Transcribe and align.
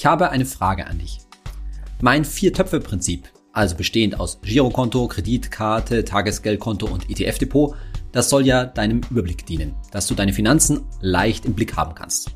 Ich 0.00 0.06
habe 0.06 0.30
eine 0.30 0.46
Frage 0.46 0.86
an 0.86 0.98
dich. 0.98 1.18
Mein 2.00 2.24
Vier-Töpfe-Prinzip, 2.24 3.28
also 3.52 3.76
bestehend 3.76 4.18
aus 4.18 4.40
Girokonto, 4.40 5.06
Kreditkarte, 5.06 6.06
Tagesgeldkonto 6.06 6.86
und 6.86 7.10
ETF-Depot, 7.10 7.74
das 8.10 8.30
soll 8.30 8.46
ja 8.46 8.64
deinem 8.64 9.02
Überblick 9.10 9.44
dienen, 9.44 9.74
dass 9.90 10.06
du 10.06 10.14
deine 10.14 10.32
Finanzen 10.32 10.86
leicht 11.02 11.44
im 11.44 11.52
Blick 11.52 11.76
haben 11.76 11.94
kannst. 11.94 12.30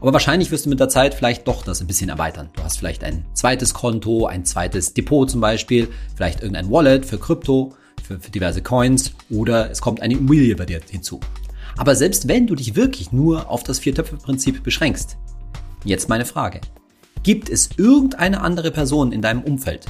Aber 0.00 0.14
wahrscheinlich 0.14 0.50
wirst 0.50 0.66
du 0.66 0.68
mit 0.68 0.80
der 0.80 0.88
Zeit 0.88 1.14
vielleicht 1.14 1.46
doch 1.46 1.62
das 1.62 1.80
ein 1.80 1.86
bisschen 1.86 2.08
erweitern. 2.08 2.50
Du 2.54 2.64
hast 2.64 2.78
vielleicht 2.78 3.04
ein 3.04 3.24
zweites 3.34 3.72
Konto, 3.72 4.26
ein 4.26 4.44
zweites 4.44 4.92
Depot 4.92 5.30
zum 5.30 5.40
Beispiel, 5.40 5.86
vielleicht 6.16 6.40
irgendein 6.40 6.72
Wallet 6.72 7.06
für 7.06 7.18
Krypto, 7.18 7.76
für, 8.02 8.18
für 8.18 8.32
diverse 8.32 8.62
Coins 8.62 9.12
oder 9.30 9.70
es 9.70 9.80
kommt 9.80 10.02
eine 10.02 10.14
Immobilie 10.14 10.56
bei 10.56 10.66
dir 10.66 10.80
hinzu. 10.90 11.20
Aber 11.76 11.94
selbst 11.94 12.26
wenn 12.26 12.48
du 12.48 12.56
dich 12.56 12.74
wirklich 12.74 13.12
nur 13.12 13.48
auf 13.48 13.62
das 13.62 13.78
Vier-Töpfe-Prinzip 13.78 14.64
beschränkst, 14.64 15.16
jetzt 15.84 16.08
meine 16.08 16.24
Frage. 16.24 16.60
Gibt 17.26 17.50
es 17.50 17.70
irgendeine 17.76 18.40
andere 18.40 18.70
Person 18.70 19.10
in 19.10 19.20
deinem 19.20 19.42
Umfeld? 19.42 19.86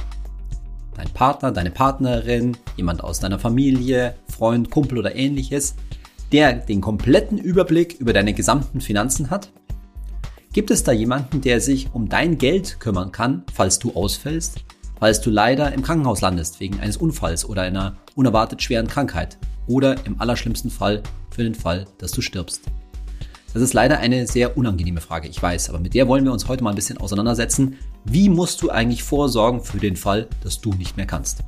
Dein 0.95 1.07
Partner, 1.09 1.51
deine 1.51 1.69
Partnerin, 1.69 2.57
jemand 2.77 3.03
aus 3.03 3.19
deiner 3.19 3.37
Familie, 3.37 4.15
Freund, 4.27 4.71
Kumpel 4.71 4.97
oder 4.97 5.15
ähnliches, 5.15 5.75
der 6.31 6.53
den 6.53 6.81
kompletten 6.81 7.37
Überblick 7.37 7.93
über 7.99 8.11
deine 8.11 8.33
gesamten 8.33 8.81
Finanzen 8.81 9.29
hat? 9.29 9.51
Gibt 10.51 10.71
es 10.71 10.83
da 10.83 10.91
jemanden, 10.91 11.41
der 11.41 11.61
sich 11.61 11.89
um 11.93 12.09
dein 12.09 12.39
Geld 12.39 12.79
kümmern 12.79 13.11
kann, 13.11 13.43
falls 13.53 13.77
du 13.77 13.93
ausfällst? 13.93 14.61
Falls 14.99 15.21
du 15.21 15.29
leider 15.29 15.71
im 15.73 15.83
Krankenhaus 15.83 16.21
landest 16.21 16.59
wegen 16.59 16.79
eines 16.79 16.97
Unfalls 16.97 17.47
oder 17.47 17.61
einer 17.61 17.97
unerwartet 18.15 18.63
schweren 18.63 18.87
Krankheit? 18.87 19.37
Oder 19.67 20.07
im 20.07 20.19
allerschlimmsten 20.19 20.71
Fall 20.71 21.03
für 21.29 21.43
den 21.43 21.53
Fall, 21.53 21.85
dass 21.99 22.09
du 22.13 22.21
stirbst? 22.21 22.63
Das 23.53 23.63
ist 23.63 23.73
leider 23.73 23.99
eine 23.99 24.27
sehr 24.27 24.57
unangenehme 24.57 24.99
Frage, 24.99 25.29
ich 25.29 25.41
weiß, 25.41 25.69
aber 25.69 25.79
mit 25.79 25.93
der 25.93 26.07
wollen 26.07 26.25
wir 26.25 26.33
uns 26.33 26.49
heute 26.49 26.63
mal 26.63 26.71
ein 26.71 26.75
bisschen 26.75 26.97
auseinandersetzen. 26.97 27.77
Wie 28.03 28.27
musst 28.27 28.61
du 28.61 28.69
eigentlich 28.69 29.03
vorsorgen 29.03 29.61
für 29.61 29.77
den 29.77 29.95
Fall, 29.95 30.27
dass 30.43 30.59
du 30.59 30.73
nicht 30.73 30.97
mehr 30.97 31.05
kannst? 31.05 31.43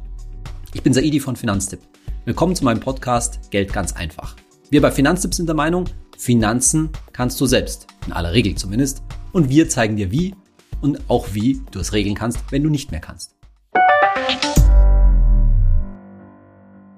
Ich 0.73 0.81
bin 0.81 0.93
Saidi 0.93 1.19
von 1.19 1.35
Finanztipp. 1.35 1.81
Willkommen 2.23 2.55
zu 2.55 2.63
meinem 2.63 2.79
Podcast 2.79 3.51
Geld 3.51 3.73
ganz 3.73 3.93
einfach. 3.93 4.37
Wir 4.69 4.81
bei 4.81 4.91
Finanztipp 4.91 5.33
sind 5.33 5.47
der 5.47 5.57
Meinung, 5.57 5.85
Finanzen 6.17 6.89
kannst 7.11 7.39
du 7.41 7.45
selbst, 7.45 7.87
in 8.07 8.13
aller 8.13 8.31
Regel 8.31 8.55
zumindest, 8.55 9.03
und 9.33 9.49
wir 9.49 9.67
zeigen 9.67 9.97
dir 9.97 10.09
wie 10.09 10.33
und 10.79 11.09
auch 11.09 11.33
wie 11.33 11.61
du 11.71 11.79
es 11.79 11.91
regeln 11.91 12.15
kannst, 12.15 12.39
wenn 12.49 12.63
du 12.63 12.69
nicht 12.69 12.91
mehr 12.91 13.01
kannst. 13.01 13.35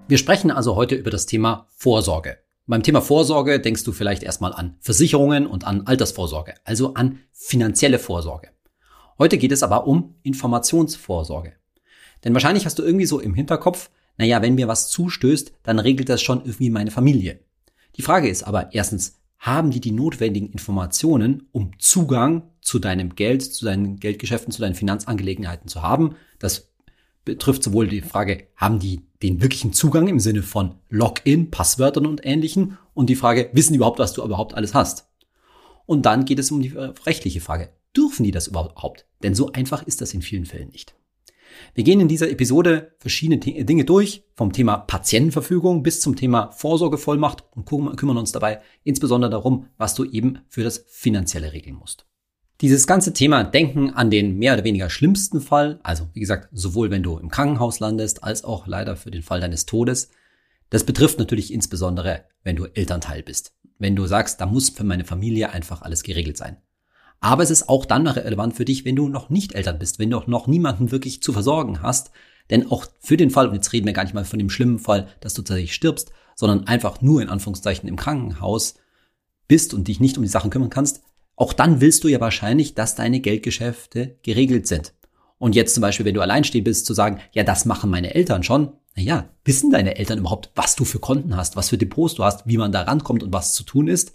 Wir 0.08 0.18
sprechen 0.18 0.52
also 0.52 0.76
heute 0.76 0.94
über 0.94 1.10
das 1.10 1.26
Thema 1.26 1.68
Vorsorge. 1.76 2.38
Beim 2.72 2.84
Thema 2.84 3.02
Vorsorge 3.02 3.60
denkst 3.60 3.84
du 3.84 3.92
vielleicht 3.92 4.24
erstmal 4.24 4.54
an 4.54 4.78
Versicherungen 4.80 5.46
und 5.46 5.68
an 5.68 5.88
Altersvorsorge, 5.88 6.54
also 6.64 6.94
an 6.94 7.20
finanzielle 7.34 8.00
Vorsorge. 8.00 8.48
Heute 9.20 9.38
geht 9.38 9.52
es 9.52 9.62
aber 9.62 9.88
um 9.88 10.16
Informationsvorsorge. 10.24 11.52
Denn 12.24 12.34
wahrscheinlich 12.34 12.66
hast 12.66 12.80
du 12.80 12.84
irgendwie 12.84 13.08
so 13.08 13.20
im 13.20 13.34
Hinterkopf, 13.34 13.90
naja, 14.18 14.42
wenn 14.42 14.56
mir 14.56 14.70
was 14.70 14.90
zustößt, 14.90 15.52
dann 15.64 15.80
regelt 15.80 16.08
das 16.08 16.22
schon 16.22 16.46
irgendwie 16.46 16.70
meine 16.70 16.92
Familie. 16.92 17.42
Die 17.98 18.04
Frage 18.04 18.30
ist 18.30 18.44
aber 18.44 18.74
erstens, 18.74 19.20
haben 19.38 19.72
die 19.72 19.82
die 19.82 19.92
notwendigen 19.92 20.50
Informationen, 20.50 21.50
um 21.52 21.78
Zugang 21.78 22.52
zu 22.62 22.80
deinem 22.80 23.16
Geld, 23.16 23.44
zu 23.44 23.66
deinen 23.66 23.98
Geldgeschäften, 23.98 24.54
zu 24.54 24.62
deinen 24.62 24.76
Finanzangelegenheiten 24.76 25.68
zu 25.68 25.82
haben? 25.82 26.16
Das 26.40 26.72
betrifft 27.26 27.64
sowohl 27.64 27.90
die 27.90 28.00
Frage, 28.00 28.48
haben 28.56 28.80
die 28.80 29.11
den 29.22 29.42
wirklichen 29.42 29.74
Zugang 29.74 30.08
im 30.08 30.20
Sinne 30.20 30.42
von 30.42 30.76
Login, 30.90 31.52
Passwörtern 31.52 32.06
und 32.06 32.26
ähnlichen 32.26 32.78
und 32.94 33.10
die 33.10 33.16
Frage, 33.16 33.50
wissen 33.54 33.74
die 33.74 33.78
überhaupt, 33.78 34.00
was 34.00 34.14
du 34.14 34.24
überhaupt 34.24 34.54
alles 34.54 34.74
hast? 34.74 35.10
Und 35.86 36.06
dann 36.06 36.26
geht 36.26 36.40
es 36.40 36.52
um 36.52 36.62
die 36.62 36.76
äh, 36.76 36.94
rechtliche 37.06 37.42
Frage, 37.42 37.70
dürfen 37.96 38.24
die 38.24 38.32
das 38.32 38.48
überhaupt? 38.48 39.06
Denn 39.24 39.36
so 39.36 39.52
einfach 39.52 39.84
ist 39.84 40.02
das 40.02 40.14
in 40.14 40.22
vielen 40.22 40.46
Fällen 40.46 40.70
nicht. 40.70 40.96
Wir 41.74 41.84
gehen 41.84 42.00
in 42.00 42.08
dieser 42.08 42.30
Episode 42.30 42.96
verschiedene 43.00 43.38
Dinge 43.40 43.86
durch, 43.86 44.24
vom 44.36 44.54
Thema 44.54 44.78
Patientenverfügung 44.78 45.84
bis 45.84 46.00
zum 46.02 46.16
Thema 46.16 46.52
Vorsorgevollmacht 46.52 47.44
und 47.52 47.66
kümmern 47.66 48.18
uns 48.18 48.32
dabei 48.32 48.62
insbesondere 48.84 49.32
darum, 49.32 49.68
was 49.78 49.94
du 49.94 50.06
eben 50.06 50.40
für 50.48 50.64
das 50.64 50.86
Finanzielle 50.88 51.54
regeln 51.54 51.76
musst. 51.76 52.06
Dieses 52.62 52.86
ganze 52.86 53.12
Thema 53.12 53.44
Denken 53.44 53.90
an 53.90 54.12
den 54.12 54.38
mehr 54.38 54.54
oder 54.54 54.64
weniger 54.64 54.92
schlimmsten 54.92 55.42
Fall, 55.42 55.80
also 55.82 56.08
wie 56.14 56.20
gesagt, 56.20 56.50
sowohl 56.52 56.92
wenn 56.92 57.02
du 57.02 57.18
im 57.18 57.30
Krankenhaus 57.30 57.80
landest, 57.80 58.24
als 58.24 58.44
auch 58.44 58.68
leider 58.68 58.96
für 58.96 59.10
den 59.10 59.24
Fall 59.24 59.42
deines 59.42 59.66
Todes, 59.66 60.10
das 60.70 60.84
betrifft 60.84 61.18
natürlich 61.18 61.52
insbesondere, 61.52 62.26
wenn 62.44 62.56
du 62.56 62.66
Elternteil 62.66 63.24
bist. 63.24 63.56
Wenn 63.80 63.96
du 63.96 64.06
sagst, 64.06 64.40
da 64.40 64.46
muss 64.46 64.70
für 64.70 64.84
meine 64.84 65.06
Familie 65.06 65.50
einfach 65.50 65.82
alles 65.82 66.04
geregelt 66.04 66.38
sein. 66.38 66.58
Aber 67.20 67.42
es 67.42 67.50
ist 67.50 67.68
auch 67.68 67.84
dann 67.84 68.06
relevant 68.06 68.56
für 68.56 68.66
dich, 68.66 68.86
wenn 68.86 68.96
du 68.96 69.10
noch 69.10 69.32
nicht 69.32 69.54
Eltern 69.54 69.80
bist, 69.80 69.98
wenn 69.98 70.12
du 70.12 70.22
noch 70.28 70.46
niemanden 70.46 70.92
wirklich 70.92 71.24
zu 71.24 71.34
versorgen 71.34 71.82
hast. 71.82 72.12
Denn 72.52 72.70
auch 72.70 72.86
für 73.00 73.18
den 73.18 73.32
Fall, 73.32 73.48
und 73.48 73.56
jetzt 73.56 73.74
reden 73.74 73.88
wir 73.88 73.94
gar 73.94 74.04
nicht 74.04 74.14
mal 74.14 74.26
von 74.26 74.40
dem 74.40 74.52
schlimmen 74.52 74.78
Fall, 74.78 75.08
dass 75.20 75.34
du 75.34 75.42
tatsächlich 75.42 75.74
stirbst, 75.74 76.12
sondern 76.36 76.68
einfach 76.68 77.02
nur 77.02 77.24
in 77.24 77.30
Anführungszeichen 77.30 77.90
im 77.90 77.96
Krankenhaus 77.96 78.76
bist 79.48 79.74
und 79.74 79.88
dich 79.88 80.00
nicht 80.00 80.18
um 80.18 80.24
die 80.24 80.30
Sachen 80.30 80.52
kümmern 80.52 80.70
kannst, 80.70 81.02
auch 81.36 81.54
dann 81.54 81.82
willst 81.82 82.04
du 82.04 82.08
ja 82.08 82.20
wahrscheinlich, 82.20 82.76
dass 82.76 82.96
deine 82.96 83.20
Geldgeschäfte 83.20 84.18
geregelt 84.24 84.68
sind. 84.68 84.94
Und 85.38 85.56
jetzt 85.56 85.74
zum 85.74 85.82
Beispiel, 85.82 86.06
wenn 86.06 86.14
du 86.14 86.22
alleinstehend 86.22 86.66
bist, 86.66 86.86
zu 86.86 86.94
sagen, 86.94 87.20
ja, 87.32 87.44
das 87.44 87.66
machen 87.66 87.90
meine 87.90 88.14
Eltern 88.14 88.44
schon. 88.44 88.74
Naja, 88.96 89.30
wissen 89.44 89.72
deine 89.72 89.96
Eltern 89.96 90.20
überhaupt, 90.20 90.52
was 90.54 90.76
du 90.76 90.86
für 90.86 91.00
Konten 91.00 91.36
hast, 91.36 91.56
was 91.56 91.70
für 91.70 91.78
Depots 91.78 92.16
du 92.16 92.24
hast, 92.24 92.46
wie 92.46 92.58
man 92.58 92.72
da 92.72 92.82
rankommt 92.82 93.24
und 93.24 93.34
was 93.34 93.56
zu 93.56 93.64
tun 93.64 93.88
ist? 93.88 94.14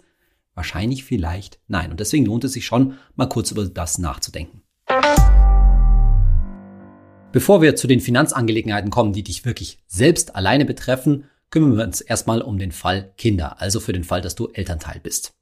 Wahrscheinlich 0.53 1.03
vielleicht 1.03 1.59
nein. 1.67 1.91
Und 1.91 1.99
deswegen 1.99 2.25
lohnt 2.25 2.43
es 2.45 2.53
sich 2.53 2.65
schon, 2.65 2.97
mal 3.15 3.27
kurz 3.27 3.51
über 3.51 3.65
das 3.65 3.97
nachzudenken. 3.97 4.61
Bevor 7.33 7.61
wir 7.61 7.75
zu 7.75 7.87
den 7.87 7.99
Finanzangelegenheiten 7.99 8.89
kommen, 8.89 9.13
die 9.13 9.23
dich 9.23 9.43
wirklich 9.43 9.83
selbst 9.85 10.35
alleine 10.35 10.65
betreffen, 10.65 11.25
kümmern 11.49 11.77
wir 11.77 11.83
uns 11.83 12.01
erstmal 12.01 12.41
um 12.41 12.57
den 12.57 12.71
Fall 12.71 13.13
Kinder, 13.17 13.61
also 13.61 13.79
für 13.79 13.93
den 13.93 14.03
Fall, 14.03 14.21
dass 14.21 14.35
du 14.35 14.47
Elternteil 14.47 14.99
bist. 15.01 15.36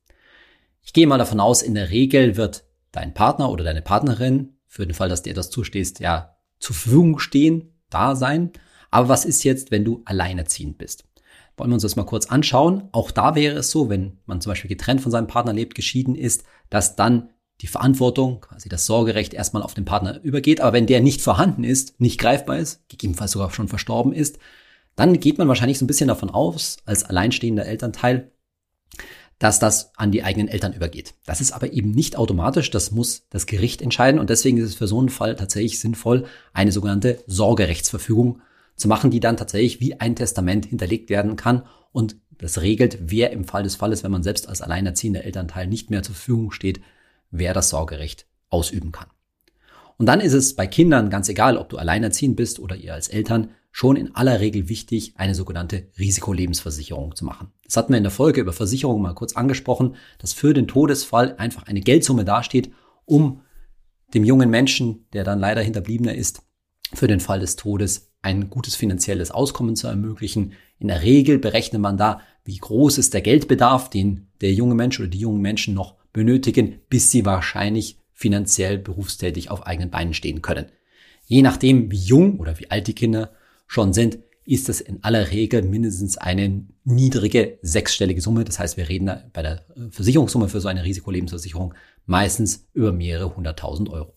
Ich 0.85 0.93
gehe 0.93 1.07
mal 1.07 1.17
davon 1.17 1.39
aus, 1.39 1.63
in 1.63 1.73
der 1.73 1.89
Regel 1.89 2.37
wird 2.37 2.63
dein 2.91 3.13
Partner 3.13 3.49
oder 3.49 3.63
deine 3.63 3.81
Partnerin, 3.81 4.53
für 4.67 4.85
den 4.85 4.93
Fall, 4.93 5.09
dass 5.09 5.23
dir 5.23 5.31
etwas 5.31 5.49
zustehst, 5.49 5.99
ja, 5.99 6.37
zur 6.59 6.75
Verfügung 6.75 7.19
stehen, 7.19 7.73
da 7.89 8.15
sein. 8.15 8.51
Aber 8.91 9.09
was 9.09 9.25
ist 9.25 9.43
jetzt, 9.43 9.71
wenn 9.71 9.83
du 9.83 10.03
alleinerziehend 10.05 10.77
bist? 10.77 11.05
Wollen 11.57 11.71
wir 11.71 11.75
uns 11.75 11.83
das 11.83 11.95
mal 11.95 12.03
kurz 12.03 12.27
anschauen. 12.27 12.89
Auch 12.91 13.11
da 13.11 13.35
wäre 13.35 13.57
es 13.57 13.71
so, 13.71 13.89
wenn 13.89 14.19
man 14.25 14.41
zum 14.41 14.51
Beispiel 14.51 14.69
getrennt 14.69 15.01
von 15.01 15.11
seinem 15.11 15.27
Partner 15.27 15.53
lebt, 15.53 15.75
geschieden 15.75 16.15
ist, 16.15 16.43
dass 16.69 16.95
dann 16.95 17.29
die 17.61 17.67
Verantwortung, 17.67 18.41
quasi 18.41 18.67
das 18.69 18.85
Sorgerecht 18.85 19.33
erstmal 19.33 19.63
auf 19.63 19.73
den 19.73 19.85
Partner 19.85 20.21
übergeht. 20.21 20.61
Aber 20.61 20.73
wenn 20.73 20.87
der 20.87 21.01
nicht 21.01 21.21
vorhanden 21.21 21.63
ist, 21.63 21.99
nicht 21.99 22.19
greifbar 22.19 22.59
ist, 22.59 22.87
gegebenenfalls 22.89 23.31
sogar 23.31 23.51
schon 23.51 23.69
verstorben 23.69 24.13
ist, 24.13 24.37
dann 24.95 25.19
geht 25.19 25.37
man 25.37 25.47
wahrscheinlich 25.47 25.79
so 25.79 25.85
ein 25.85 25.87
bisschen 25.87 26.09
davon 26.09 26.29
aus, 26.29 26.77
als 26.85 27.05
alleinstehender 27.05 27.65
Elternteil, 27.65 28.31
dass 29.39 29.59
das 29.59 29.91
an 29.97 30.11
die 30.11 30.23
eigenen 30.23 30.47
Eltern 30.47 30.73
übergeht. 30.73 31.13
Das 31.25 31.41
ist 31.41 31.51
aber 31.51 31.73
eben 31.73 31.91
nicht 31.91 32.17
automatisch, 32.17 32.71
das 32.71 32.91
muss 32.91 33.27
das 33.29 33.45
Gericht 33.45 33.81
entscheiden 33.81 34.19
und 34.19 34.29
deswegen 34.29 34.57
ist 34.57 34.65
es 34.69 34.75
für 34.75 34.87
so 34.87 34.99
einen 34.99 35.09
Fall 35.09 35.35
tatsächlich 35.35 35.79
sinnvoll, 35.79 36.25
eine 36.53 36.71
sogenannte 36.71 37.23
Sorgerechtsverfügung 37.27 38.41
zu 38.75 38.87
machen, 38.87 39.11
die 39.11 39.19
dann 39.19 39.37
tatsächlich 39.37 39.79
wie 39.79 39.99
ein 39.99 40.15
Testament 40.15 40.65
hinterlegt 40.65 41.09
werden 41.09 41.35
kann 41.35 41.63
und 41.91 42.17
das 42.37 42.61
regelt, 42.61 42.97
wer 43.01 43.31
im 43.31 43.45
Fall 43.45 43.63
des 43.63 43.75
Falles, 43.75 44.03
wenn 44.03 44.11
man 44.11 44.23
selbst 44.23 44.49
als 44.49 44.61
alleinerziehender 44.61 45.23
Elternteil 45.23 45.67
nicht 45.67 45.89
mehr 45.89 46.03
zur 46.03 46.15
Verfügung 46.15 46.51
steht, 46.51 46.81
wer 47.31 47.53
das 47.53 47.69
Sorgerecht 47.69 48.27
ausüben 48.49 48.91
kann. 48.91 49.07
Und 49.97 50.07
dann 50.07 50.19
ist 50.19 50.33
es 50.33 50.55
bei 50.55 50.67
Kindern 50.67 51.09
ganz 51.09 51.29
egal, 51.29 51.57
ob 51.57 51.69
du 51.69 51.77
alleinerziehend 51.77 52.35
bist 52.35 52.59
oder 52.59 52.75
ihr 52.75 52.93
als 52.93 53.07
Eltern, 53.07 53.51
schon 53.71 53.95
in 53.95 54.15
aller 54.15 54.39
Regel 54.39 54.69
wichtig, 54.69 55.13
eine 55.17 55.35
sogenannte 55.35 55.87
Risikolebensversicherung 55.97 57.15
zu 57.15 57.25
machen. 57.25 57.51
Das 57.65 57.77
hatten 57.77 57.93
wir 57.93 57.97
in 57.97 58.03
der 58.03 58.11
Folge 58.11 58.41
über 58.41 58.53
Versicherungen 58.53 59.01
mal 59.01 59.13
kurz 59.13 59.35
angesprochen, 59.35 59.95
dass 60.19 60.33
für 60.33 60.53
den 60.53 60.67
Todesfall 60.67 61.35
einfach 61.37 61.63
eine 61.63 61.81
Geldsumme 61.81 62.23
dasteht, 62.23 62.71
um 63.05 63.41
dem 64.13 64.23
jungen 64.23 64.49
Menschen, 64.49 65.05
der 65.13 65.23
dann 65.23 65.39
leider 65.39 65.61
Hinterbliebener 65.61 66.15
ist, 66.15 66.43
für 66.93 67.07
den 67.07 67.19
Fall 67.19 67.39
des 67.39 67.55
Todes 67.55 68.11
ein 68.21 68.49
gutes 68.49 68.75
finanzielles 68.75 69.31
Auskommen 69.31 69.75
zu 69.75 69.87
ermöglichen. 69.87 70.53
In 70.79 70.87
der 70.87 71.01
Regel 71.03 71.39
berechnet 71.39 71.81
man 71.81 71.97
da, 71.97 72.21
wie 72.43 72.57
groß 72.57 72.97
ist 72.97 73.13
der 73.13 73.21
Geldbedarf, 73.21 73.89
den 73.89 74.27
der 74.41 74.53
junge 74.53 74.75
Mensch 74.75 74.99
oder 74.99 75.09
die 75.09 75.19
jungen 75.19 75.41
Menschen 75.41 75.73
noch 75.73 75.95
benötigen, 76.13 76.79
bis 76.89 77.11
sie 77.11 77.25
wahrscheinlich 77.25 77.99
finanziell 78.13 78.77
berufstätig 78.77 79.51
auf 79.51 79.65
eigenen 79.65 79.91
Beinen 79.91 80.13
stehen 80.13 80.41
können. 80.41 80.67
Je 81.25 81.41
nachdem, 81.41 81.91
wie 81.91 81.97
jung 81.97 82.39
oder 82.39 82.59
wie 82.59 82.69
alt 82.71 82.87
die 82.87 82.93
Kinder 82.93 83.31
schon 83.67 83.93
sind, 83.93 84.19
ist 84.45 84.69
es 84.69 84.79
in 84.79 85.03
aller 85.03 85.31
Regel 85.31 85.63
mindestens 85.63 86.17
eine 86.17 86.65
niedrige 86.83 87.57
sechsstellige 87.61 88.21
Summe. 88.21 88.43
Das 88.43 88.59
heißt, 88.59 88.77
wir 88.77 88.87
reden 88.87 89.11
bei 89.33 89.41
der 89.41 89.65
Versicherungssumme 89.89 90.49
für 90.49 90.61
so 90.61 90.67
eine 90.67 90.83
Risikolebensversicherung 90.83 91.73
meistens 92.05 92.67
über 92.73 92.91
mehrere 92.91 93.35
hunderttausend 93.35 93.89
Euro. 93.89 94.13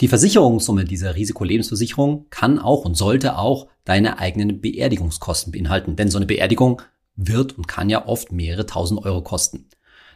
Die 0.00 0.08
Versicherungssumme 0.08 0.84
dieser 0.84 1.14
Risikolebensversicherung 1.16 2.26
kann 2.30 2.58
auch 2.58 2.84
und 2.84 2.96
sollte 2.96 3.38
auch 3.38 3.68
deine 3.84 4.18
eigenen 4.18 4.60
Beerdigungskosten 4.60 5.52
beinhalten, 5.52 5.96
denn 5.96 6.10
so 6.10 6.18
eine 6.18 6.26
Beerdigung 6.26 6.82
wird 7.14 7.58
und 7.58 7.68
kann 7.68 7.90
ja 7.90 8.06
oft 8.06 8.32
mehrere 8.32 8.66
tausend 8.66 9.04
Euro 9.04 9.22
kosten. 9.22 9.68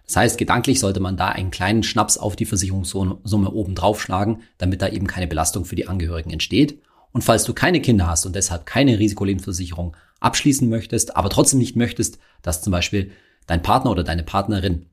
Das 0.06 0.16
heißt, 0.16 0.38
gedanklich 0.38 0.78
sollte 0.78 1.00
man 1.00 1.16
da 1.16 1.28
einen 1.28 1.50
kleinen 1.50 1.82
Schnaps 1.82 2.16
auf 2.16 2.36
die 2.36 2.46
Versicherungssumme 2.46 3.50
oben 3.50 3.74
draufschlagen, 3.74 4.42
damit 4.56 4.80
da 4.80 4.88
eben 4.88 5.08
keine 5.08 5.26
Belastung 5.26 5.64
für 5.64 5.74
die 5.74 5.88
Angehörigen 5.88 6.30
entsteht. 6.30 6.80
Und 7.16 7.22
falls 7.22 7.44
du 7.44 7.54
keine 7.54 7.80
Kinder 7.80 8.08
hast 8.08 8.26
und 8.26 8.36
deshalb 8.36 8.66
keine 8.66 8.98
Risikolebensversicherung 8.98 9.96
abschließen 10.20 10.68
möchtest, 10.68 11.16
aber 11.16 11.30
trotzdem 11.30 11.58
nicht 11.58 11.74
möchtest, 11.74 12.18
dass 12.42 12.60
zum 12.60 12.72
Beispiel 12.72 13.10
dein 13.46 13.62
Partner 13.62 13.90
oder 13.90 14.04
deine 14.04 14.22
Partnerin 14.22 14.90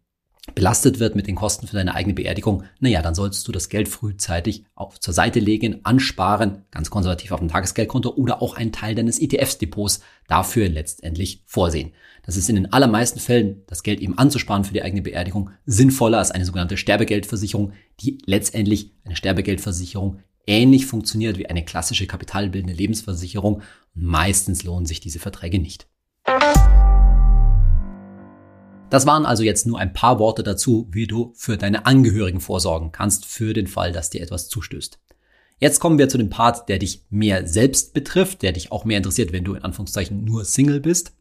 belastet 0.55 1.01
wird 1.01 1.17
mit 1.17 1.27
den 1.27 1.35
Kosten 1.35 1.67
für 1.67 1.75
deine 1.75 1.95
eigene 1.95 2.13
Beerdigung, 2.13 2.63
naja, 2.79 3.01
dann 3.01 3.13
solltest 3.13 3.45
du 3.45 3.51
das 3.51 3.67
Geld 3.67 3.89
frühzeitig 3.89 4.63
auf, 4.73 5.01
zur 5.01 5.13
Seite 5.13 5.41
legen, 5.41 5.81
ansparen, 5.83 6.63
ganz 6.71 6.89
konservativ 6.89 7.33
auf 7.33 7.41
dem 7.41 7.49
Tagesgeldkonto 7.49 8.11
oder 8.11 8.41
auch 8.41 8.55
einen 8.55 8.71
Teil 8.71 8.95
deines 8.95 9.19
ETFs-Depots 9.19 9.99
dafür 10.29 10.69
letztendlich 10.69 11.43
vorsehen. 11.45 11.91
Das 12.25 12.37
ist 12.37 12.47
in 12.47 12.55
den 12.55 12.71
allermeisten 12.71 13.19
Fällen, 13.19 13.63
das 13.67 13.83
Geld 13.83 13.99
eben 13.99 14.17
anzusparen 14.17 14.63
für 14.63 14.73
die 14.73 14.81
eigene 14.81 15.01
Beerdigung, 15.01 15.49
sinnvoller 15.65 16.19
als 16.19 16.31
eine 16.31 16.45
sogenannte 16.45 16.77
Sterbegeldversicherung, 16.77 17.73
die 17.99 18.19
letztendlich 18.25 18.93
eine 19.03 19.17
Sterbegeldversicherung 19.17 20.19
ähnlich 20.45 20.85
funktioniert 20.85 21.37
wie 21.37 21.47
eine 21.47 21.65
klassische 21.65 22.07
kapitalbildende 22.07 22.75
Lebensversicherung. 22.75 23.61
Meistens 23.93 24.63
lohnen 24.63 24.85
sich 24.85 24.99
diese 24.99 25.19
Verträge 25.19 25.59
nicht. 25.59 25.87
Das 28.89 29.07
waren 29.07 29.25
also 29.25 29.41
jetzt 29.41 29.65
nur 29.65 29.79
ein 29.79 29.93
paar 29.93 30.19
Worte 30.19 30.43
dazu, 30.43 30.87
wie 30.91 31.07
du 31.07 31.33
für 31.35 31.57
deine 31.57 31.87
Angehörigen 31.87 32.39
vorsorgen 32.39 32.91
kannst 32.91 33.25
für 33.25 33.53
den 33.53 33.65
Fall, 33.65 33.91
dass 33.91 34.11
dir 34.11 34.21
etwas 34.21 34.49
zustößt. 34.49 34.99
Jetzt 35.59 35.79
kommen 35.79 35.97
wir 35.97 36.09
zu 36.09 36.17
dem 36.17 36.29
Part, 36.29 36.69
der 36.69 36.77
dich 36.77 37.05
mehr 37.09 37.47
selbst 37.47 37.93
betrifft, 37.93 38.41
der 38.41 38.51
dich 38.51 38.71
auch 38.71 38.85
mehr 38.85 38.97
interessiert, 38.97 39.31
wenn 39.31 39.45
du 39.45 39.55
in 39.55 39.63
Anführungszeichen 39.63 40.23
nur 40.23 40.45
Single 40.45 40.79
bist, 40.79 41.13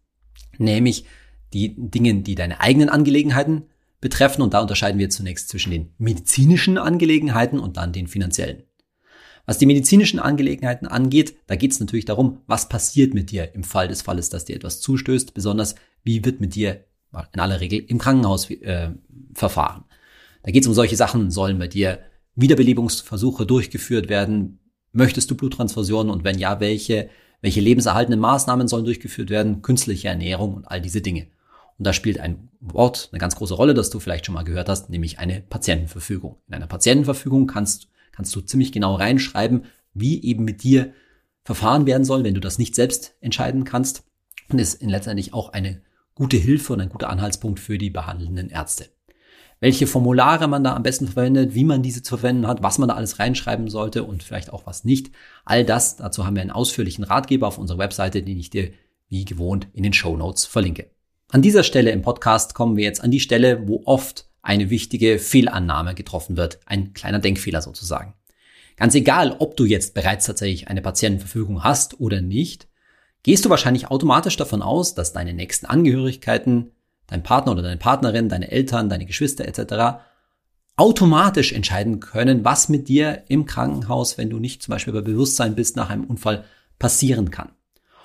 nämlich 0.59 1.07
die 1.53 1.75
Dinge, 1.79 2.23
die 2.23 2.35
deine 2.35 2.61
eigenen 2.61 2.89
Angelegenheiten 2.89 3.67
betreffen. 4.01 4.43
Und 4.43 4.53
da 4.53 4.61
unterscheiden 4.61 4.99
wir 4.99 5.11
zunächst 5.11 5.49
zwischen 5.49 5.71
den 5.71 5.95
medizinischen 5.97 6.77
Angelegenheiten 6.77 7.59
und 7.59 7.77
dann 7.77 7.93
den 7.93 8.07
finanziellen. 8.07 8.65
Was 9.47 9.59
die 9.59 9.67
medizinischen 9.67 10.21
Angelegenheiten 10.21 10.87
angeht, 10.87 11.35
da 11.47 11.57
geht 11.57 11.73
es 11.73 11.81
natürlich 11.81 12.05
darum, 12.05 12.41
was 12.47 12.69
passiert 12.69 13.13
mit 13.13 13.31
dir 13.31 13.55
im 13.55 13.65
Fall 13.65 13.89
des 13.89 14.03
Falles, 14.03 14.31
dass 14.31 14.45
dir 14.45 14.57
etwas 14.57 14.81
zustößt, 14.81 15.35
besonders 15.35 15.75
wie 16.05 16.25
wird 16.25 16.41
mit 16.41 16.55
dir 16.55 16.85
in 17.33 17.41
aller 17.41 17.61
Regel 17.61 17.81
im 17.81 17.99
Krankenhaus 17.99 18.51
äh, 18.51 18.91
verfahren. 19.35 19.85
Da 20.43 20.51
geht 20.51 20.63
es 20.63 20.69
um 20.69 20.75
solche 20.75 20.97
Sachen, 20.97 21.31
sollen 21.31 21.59
bei 21.59 21.69
dir 21.69 22.01
Wiederbelebungsversuche 22.35 23.47
durchgeführt 23.47 24.09
werden? 24.09 24.59
Möchtest 24.93 25.31
du 25.31 25.35
Bluttransfusionen 25.35 26.13
und 26.13 26.25
wenn 26.25 26.39
ja, 26.39 26.61
welche? 26.61 27.11
Welche 27.41 27.61
lebenserhaltenden 27.61 28.21
Maßnahmen 28.21 28.69
sollen 28.69 28.85
durchgeführt 28.85 29.29
werden? 29.29 29.63
Künstliche 29.63 30.07
Ernährung 30.07 30.55
und 30.55 30.65
all 30.65 30.81
diese 30.81 31.01
Dinge. 31.01 31.27
Und 31.77 31.87
da 31.87 31.93
spielt 31.93 32.21
ein 32.21 32.49
Wort 32.61 33.09
eine 33.11 33.19
ganz 33.19 33.35
große 33.35 33.55
Rolle, 33.55 33.75
das 33.75 33.91
du 33.91 33.99
vielleicht 33.99 34.27
schon 34.27 34.35
mal 34.35 34.45
gehört 34.45 34.69
hast, 34.69 34.91
nämlich 34.91 35.19
eine 35.19 35.41
Patientenverfügung. 35.41 36.37
In 36.47 36.55
einer 36.55 36.69
Patientenverfügung 36.69 37.49
kannst, 37.49 37.89
kannst 38.13 38.35
du 38.37 38.41
ziemlich 38.41 38.73
genau 38.73 38.95
reinschreiben, 38.95 39.65
wie 39.95 40.23
eben 40.23 40.45
mit 40.45 40.63
dir 40.63 40.93
verfahren 41.45 41.87
werden 41.87 42.05
soll, 42.05 42.25
wenn 42.25 42.35
du 42.35 42.41
das 42.41 42.59
nicht 42.59 42.75
selbst 42.75 43.17
entscheiden 43.21 43.65
kannst. 43.65 44.05
Und 44.49 44.59
ist 44.59 44.83
letztendlich 44.83 45.33
auch 45.33 45.53
eine 45.53 45.81
gute 46.15 46.37
Hilfe 46.37 46.75
und 46.75 46.81
ein 46.81 46.89
guter 46.89 47.09
Anhaltspunkt 47.09 47.59
für 47.59 47.79
die 47.79 47.91
behandelnden 47.91 48.51
Ärzte. 48.51 48.89
Welche 49.61 49.87
Formulare 49.87 50.49
man 50.49 50.65
da 50.65 50.75
am 50.75 50.83
besten 50.83 51.07
verwendet, 51.07 51.55
wie 51.55 51.65
man 51.65 51.83
diese 51.83 52.03
zu 52.03 52.17
verwenden 52.17 52.49
hat, 52.49 52.63
was 52.63 52.79
man 52.79 52.89
da 52.89 52.97
alles 52.97 53.19
reinschreiben 53.19 53.69
sollte 53.69 54.03
und 54.03 54.23
vielleicht 54.23 54.53
auch 54.53 54.67
was 54.67 54.85
nicht. 54.85 55.13
All 55.45 55.65
das, 55.65 55.97
dazu 55.97 56.27
haben 56.27 56.35
wir 56.35 56.43
einen 56.43 56.51
ausführlichen 56.51 57.05
Ratgeber 57.05 57.47
auf 57.47 57.59
unserer 57.59 57.79
Webseite, 57.79 58.23
den 58.23 58.39
ich 58.39 58.51
dir 58.51 58.73
wie 59.09 59.25
gewohnt 59.25 59.69
in 59.73 59.85
den 59.85 59.93
Show 59.93 60.17
Notes 60.17 60.47
verlinke. 60.47 60.91
An 61.31 61.43
dieser 61.43 61.63
Stelle 61.63 61.93
im 61.93 62.03
Podcast 62.03 62.55
kommen 62.55 62.77
wir 62.77 62.85
jetzt 62.85 63.03
an 63.03 63.11
die 63.11 63.21
Stelle, 63.21 63.69
wo 63.69 63.83
oft 63.85 64.27
eine 64.43 64.71
wichtige 64.71 65.19
Fehlannahme 65.19 65.95
getroffen 65.95 66.37
wird. 66.37 66.61
Ein 66.67 66.93
kleiner 66.93 67.21
Denkfehler 67.21 67.63
sozusagen. 67.63 68.15
Ganz 68.77 68.95
egal, 68.95 69.37
ob 69.39 69.57
du 69.57 69.65
jetzt 69.65 69.95
bereits 69.95 70.27
tatsächlich 70.27 70.69
eine 70.69 70.83
Patientenverfügung 70.83 71.63
hast 71.63 72.01
oder 72.01 72.21
nicht, 72.21 72.69
gehst 73.23 73.45
du 73.45 73.51
wahrscheinlich 73.51 73.91
automatisch 73.91 74.37
davon 74.37 74.63
aus, 74.63 74.95
dass 74.95 75.13
deine 75.13 75.33
nächsten 75.33 75.67
Angehörigkeiten, 75.67 76.73
dein 77.07 77.23
Partner 77.23 77.53
oder 77.53 77.63
deine 77.63 77.77
Partnerin, 77.77 78.29
deine 78.29 78.51
Eltern, 78.51 78.89
deine 78.89 79.07
Geschwister 79.07 79.47
etc. 79.47 80.03
automatisch 80.77 81.53
entscheiden 81.53 82.01
können, 82.01 82.45
was 82.45 82.69
mit 82.69 82.89
dir 82.89 83.23
im 83.29 83.47
Krankenhaus, 83.47 84.19
wenn 84.19 84.31
du 84.31 84.39
nicht 84.39 84.63
zum 84.63 84.73
Beispiel 84.73 84.93
bei 84.93 85.03
Bewusstsein 85.03 85.55
bist, 85.55 85.77
nach 85.77 85.91
einem 85.91 86.05
Unfall 86.05 86.45
passieren 86.79 87.31
kann. 87.31 87.53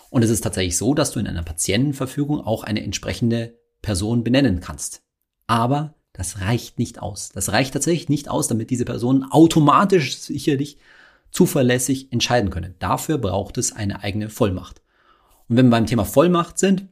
Und 0.09 0.23
es 0.23 0.29
ist 0.29 0.41
tatsächlich 0.41 0.77
so, 0.77 0.93
dass 0.93 1.11
du 1.11 1.19
in 1.19 1.27
einer 1.27 1.43
Patientenverfügung 1.43 2.39
auch 2.41 2.63
eine 2.63 2.83
entsprechende 2.83 3.57
Person 3.81 4.23
benennen 4.23 4.59
kannst. 4.59 5.01
Aber 5.47 5.95
das 6.17 6.41
reicht 6.41 6.79
nicht 6.79 6.99
aus. 6.99 7.29
Das 7.29 7.51
reicht 7.51 7.73
tatsächlich 7.73 8.09
nicht 8.09 8.27
aus, 8.29 8.47
damit 8.47 8.71
diese 8.71 8.85
Personen 8.85 9.23
automatisch 9.23 10.17
sicherlich 10.17 10.77
zuverlässig 11.31 12.11
entscheiden 12.11 12.49
können. 12.49 12.75
Dafür 12.79 13.19
braucht 13.19 13.57
es 13.57 13.71
eine 13.71 14.03
eigene 14.03 14.29
Vollmacht. 14.29 14.81
Und 15.47 15.57
wenn 15.57 15.67
wir 15.67 15.71
beim 15.71 15.85
Thema 15.85 16.05
Vollmacht 16.05 16.57
sind, 16.57 16.87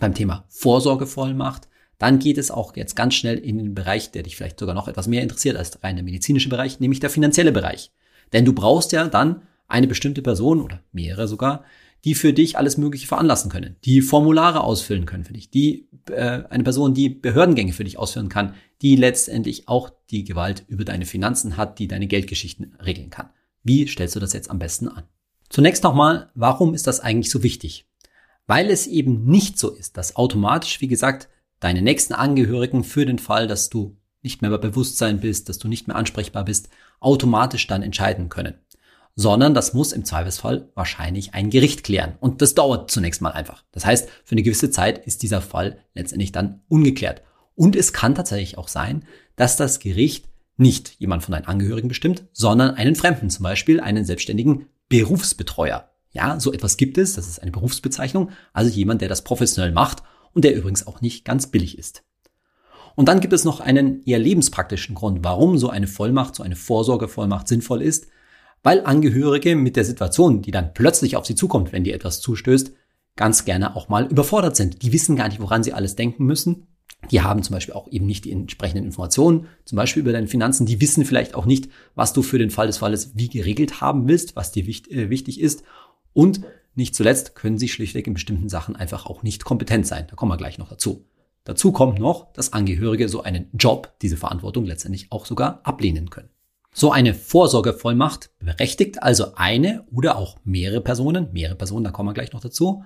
beim 0.00 0.14
Thema 0.14 0.44
Vorsorgevollmacht, 0.48 1.68
dann 1.98 2.18
geht 2.18 2.36
es 2.36 2.50
auch 2.50 2.74
jetzt 2.74 2.96
ganz 2.96 3.14
schnell 3.14 3.38
in 3.38 3.58
den 3.58 3.74
Bereich, 3.74 4.10
der 4.10 4.24
dich 4.24 4.36
vielleicht 4.36 4.58
sogar 4.58 4.74
noch 4.74 4.88
etwas 4.88 5.06
mehr 5.06 5.22
interessiert 5.22 5.56
als 5.56 5.82
rein 5.84 5.94
der 5.94 6.04
medizinische 6.04 6.48
Bereich, 6.48 6.80
nämlich 6.80 6.98
der 6.98 7.10
finanzielle 7.10 7.52
Bereich. 7.52 7.92
Denn 8.32 8.44
du 8.44 8.52
brauchst 8.52 8.90
ja 8.90 9.06
dann 9.06 9.42
eine 9.68 9.86
bestimmte 9.86 10.20
Person 10.20 10.60
oder 10.60 10.82
mehrere 10.90 11.28
sogar, 11.28 11.64
die 12.04 12.14
für 12.14 12.32
dich 12.32 12.56
alles 12.58 12.76
Mögliche 12.76 13.06
veranlassen 13.06 13.50
können, 13.50 13.76
die 13.84 14.02
Formulare 14.02 14.62
ausfüllen 14.62 15.06
können 15.06 15.24
für 15.24 15.32
dich, 15.32 15.50
die 15.50 15.88
äh, 16.10 16.42
eine 16.48 16.62
Person, 16.62 16.94
die 16.94 17.08
Behördengänge 17.08 17.72
für 17.72 17.84
dich 17.84 17.98
ausführen 17.98 18.28
kann, 18.28 18.54
die 18.82 18.96
letztendlich 18.96 19.68
auch 19.68 19.90
die 20.10 20.24
Gewalt 20.24 20.64
über 20.68 20.84
deine 20.84 21.06
Finanzen 21.06 21.56
hat, 21.56 21.78
die 21.78 21.88
deine 21.88 22.06
Geldgeschichten 22.06 22.74
regeln 22.84 23.10
kann. 23.10 23.30
Wie 23.62 23.86
stellst 23.86 24.14
du 24.14 24.20
das 24.20 24.34
jetzt 24.34 24.50
am 24.50 24.58
besten 24.58 24.88
an? 24.88 25.04
Zunächst 25.48 25.82
nochmal, 25.84 26.30
warum 26.34 26.74
ist 26.74 26.86
das 26.86 27.00
eigentlich 27.00 27.30
so 27.30 27.42
wichtig? 27.42 27.86
weil 28.46 28.70
es 28.70 28.86
eben 28.86 29.24
nicht 29.24 29.58
so 29.58 29.70
ist, 29.70 29.96
dass 29.96 30.16
automatisch, 30.16 30.80
wie 30.80 30.88
gesagt, 30.88 31.28
deine 31.60 31.82
nächsten 31.82 32.14
Angehörigen 32.14 32.84
für 32.84 33.06
den 33.06 33.18
Fall, 33.18 33.46
dass 33.46 33.70
du 33.70 33.96
nicht 34.22 34.42
mehr 34.42 34.50
bei 34.50 34.58
Bewusstsein 34.58 35.20
bist, 35.20 35.48
dass 35.48 35.58
du 35.58 35.68
nicht 35.68 35.86
mehr 35.86 35.96
ansprechbar 35.96 36.44
bist, 36.44 36.68
automatisch 37.00 37.66
dann 37.66 37.82
entscheiden 37.82 38.28
können. 38.28 38.54
Sondern 39.16 39.54
das 39.54 39.74
muss 39.74 39.92
im 39.92 40.04
Zweifelsfall 40.04 40.70
wahrscheinlich 40.74 41.34
ein 41.34 41.50
Gericht 41.50 41.84
klären. 41.84 42.14
Und 42.20 42.42
das 42.42 42.54
dauert 42.54 42.90
zunächst 42.90 43.22
mal 43.22 43.30
einfach. 43.30 43.64
Das 43.72 43.86
heißt, 43.86 44.08
für 44.24 44.32
eine 44.32 44.42
gewisse 44.42 44.70
Zeit 44.70 45.06
ist 45.06 45.22
dieser 45.22 45.40
Fall 45.40 45.78
letztendlich 45.94 46.32
dann 46.32 46.62
ungeklärt. 46.68 47.22
Und 47.54 47.76
es 47.76 47.92
kann 47.92 48.14
tatsächlich 48.14 48.58
auch 48.58 48.68
sein, 48.68 49.04
dass 49.36 49.56
das 49.56 49.78
Gericht 49.78 50.28
nicht 50.56 50.96
jemand 50.98 51.22
von 51.22 51.32
deinen 51.32 51.46
Angehörigen 51.46 51.88
bestimmt, 51.88 52.24
sondern 52.32 52.74
einen 52.74 52.96
Fremden, 52.96 53.30
zum 53.30 53.42
Beispiel 53.42 53.80
einen 53.80 54.04
selbstständigen 54.04 54.66
Berufsbetreuer. 54.88 55.90
Ja, 56.10 56.38
so 56.38 56.52
etwas 56.52 56.76
gibt 56.76 56.96
es, 56.98 57.14
das 57.14 57.26
ist 57.26 57.42
eine 57.42 57.50
Berufsbezeichnung, 57.50 58.30
also 58.52 58.70
jemand, 58.70 59.00
der 59.00 59.08
das 59.08 59.24
professionell 59.24 59.72
macht 59.72 60.02
und 60.32 60.44
der 60.44 60.54
übrigens 60.54 60.86
auch 60.86 61.00
nicht 61.00 61.24
ganz 61.24 61.48
billig 61.48 61.76
ist. 61.76 62.04
Und 62.94 63.08
dann 63.08 63.18
gibt 63.20 63.32
es 63.32 63.44
noch 63.44 63.58
einen 63.58 64.04
eher 64.04 64.20
lebenspraktischen 64.20 64.94
Grund, 64.94 65.24
warum 65.24 65.58
so 65.58 65.68
eine 65.68 65.88
Vollmacht, 65.88 66.36
so 66.36 66.44
eine 66.44 66.54
Vorsorgevollmacht 66.54 67.48
sinnvoll 67.48 67.82
ist, 67.82 68.06
weil 68.64 68.84
Angehörige 68.84 69.54
mit 69.54 69.76
der 69.76 69.84
Situation, 69.84 70.42
die 70.42 70.50
dann 70.50 70.74
plötzlich 70.74 71.16
auf 71.16 71.26
sie 71.26 71.36
zukommt, 71.36 71.72
wenn 71.72 71.84
dir 71.84 71.94
etwas 71.94 72.20
zustößt, 72.20 72.72
ganz 73.14 73.44
gerne 73.44 73.76
auch 73.76 73.88
mal 73.88 74.06
überfordert 74.06 74.56
sind. 74.56 74.82
Die 74.82 74.92
wissen 74.92 75.14
gar 75.14 75.28
nicht, 75.28 75.40
woran 75.40 75.62
sie 75.62 75.74
alles 75.74 75.94
denken 75.94 76.24
müssen. 76.24 76.66
Die 77.10 77.20
haben 77.20 77.42
zum 77.42 77.52
Beispiel 77.52 77.74
auch 77.74 77.86
eben 77.88 78.06
nicht 78.06 78.24
die 78.24 78.32
entsprechenden 78.32 78.86
Informationen, 78.86 79.46
zum 79.66 79.76
Beispiel 79.76 80.00
über 80.00 80.12
deine 80.12 80.26
Finanzen. 80.26 80.64
Die 80.64 80.80
wissen 80.80 81.04
vielleicht 81.04 81.34
auch 81.34 81.44
nicht, 81.44 81.68
was 81.94 82.14
du 82.14 82.22
für 82.22 82.38
den 82.38 82.50
Fall 82.50 82.66
des 82.66 82.78
Falles 82.78 83.12
wie 83.14 83.28
geregelt 83.28 83.82
haben 83.82 84.08
willst, 84.08 84.34
was 84.34 84.50
dir 84.50 84.66
äh, 84.66 85.10
wichtig 85.10 85.40
ist. 85.40 85.62
Und 86.14 86.40
nicht 86.74 86.96
zuletzt 86.96 87.34
können 87.34 87.58
sie 87.58 87.68
schlichtweg 87.68 88.06
in 88.06 88.14
bestimmten 88.14 88.48
Sachen 88.48 88.74
einfach 88.74 89.04
auch 89.04 89.22
nicht 89.22 89.44
kompetent 89.44 89.86
sein. 89.86 90.06
Da 90.08 90.16
kommen 90.16 90.32
wir 90.32 90.38
gleich 90.38 90.56
noch 90.56 90.70
dazu. 90.70 91.04
Dazu 91.44 91.72
kommt 91.72 91.98
noch, 91.98 92.32
dass 92.32 92.54
Angehörige 92.54 93.10
so 93.10 93.22
einen 93.22 93.50
Job, 93.52 93.92
diese 94.00 94.16
Verantwortung 94.16 94.64
letztendlich 94.64 95.12
auch 95.12 95.26
sogar 95.26 95.60
ablehnen 95.64 96.08
können. 96.08 96.30
So 96.76 96.90
eine 96.90 97.14
Vorsorgevollmacht 97.14 98.30
berechtigt 98.40 99.00
also 99.00 99.36
eine 99.36 99.86
oder 99.92 100.18
auch 100.18 100.38
mehrere 100.42 100.80
Personen, 100.80 101.32
mehrere 101.32 101.54
Personen, 101.54 101.84
da 101.84 101.92
kommen 101.92 102.08
wir 102.08 102.14
gleich 102.14 102.32
noch 102.32 102.40
dazu, 102.40 102.84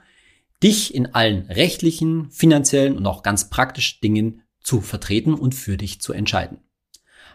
dich 0.63 0.95
in 0.95 1.15
allen 1.15 1.47
rechtlichen, 1.47 2.31
finanziellen 2.31 2.99
und 2.99 3.07
auch 3.07 3.23
ganz 3.23 3.49
praktischen 3.49 4.03
Dingen 4.03 4.43
zu 4.61 4.83
vertreten 4.83 5.33
und 5.33 5.55
für 5.55 5.79
dich 5.79 6.03
zu 6.03 6.13
entscheiden. 6.13 6.59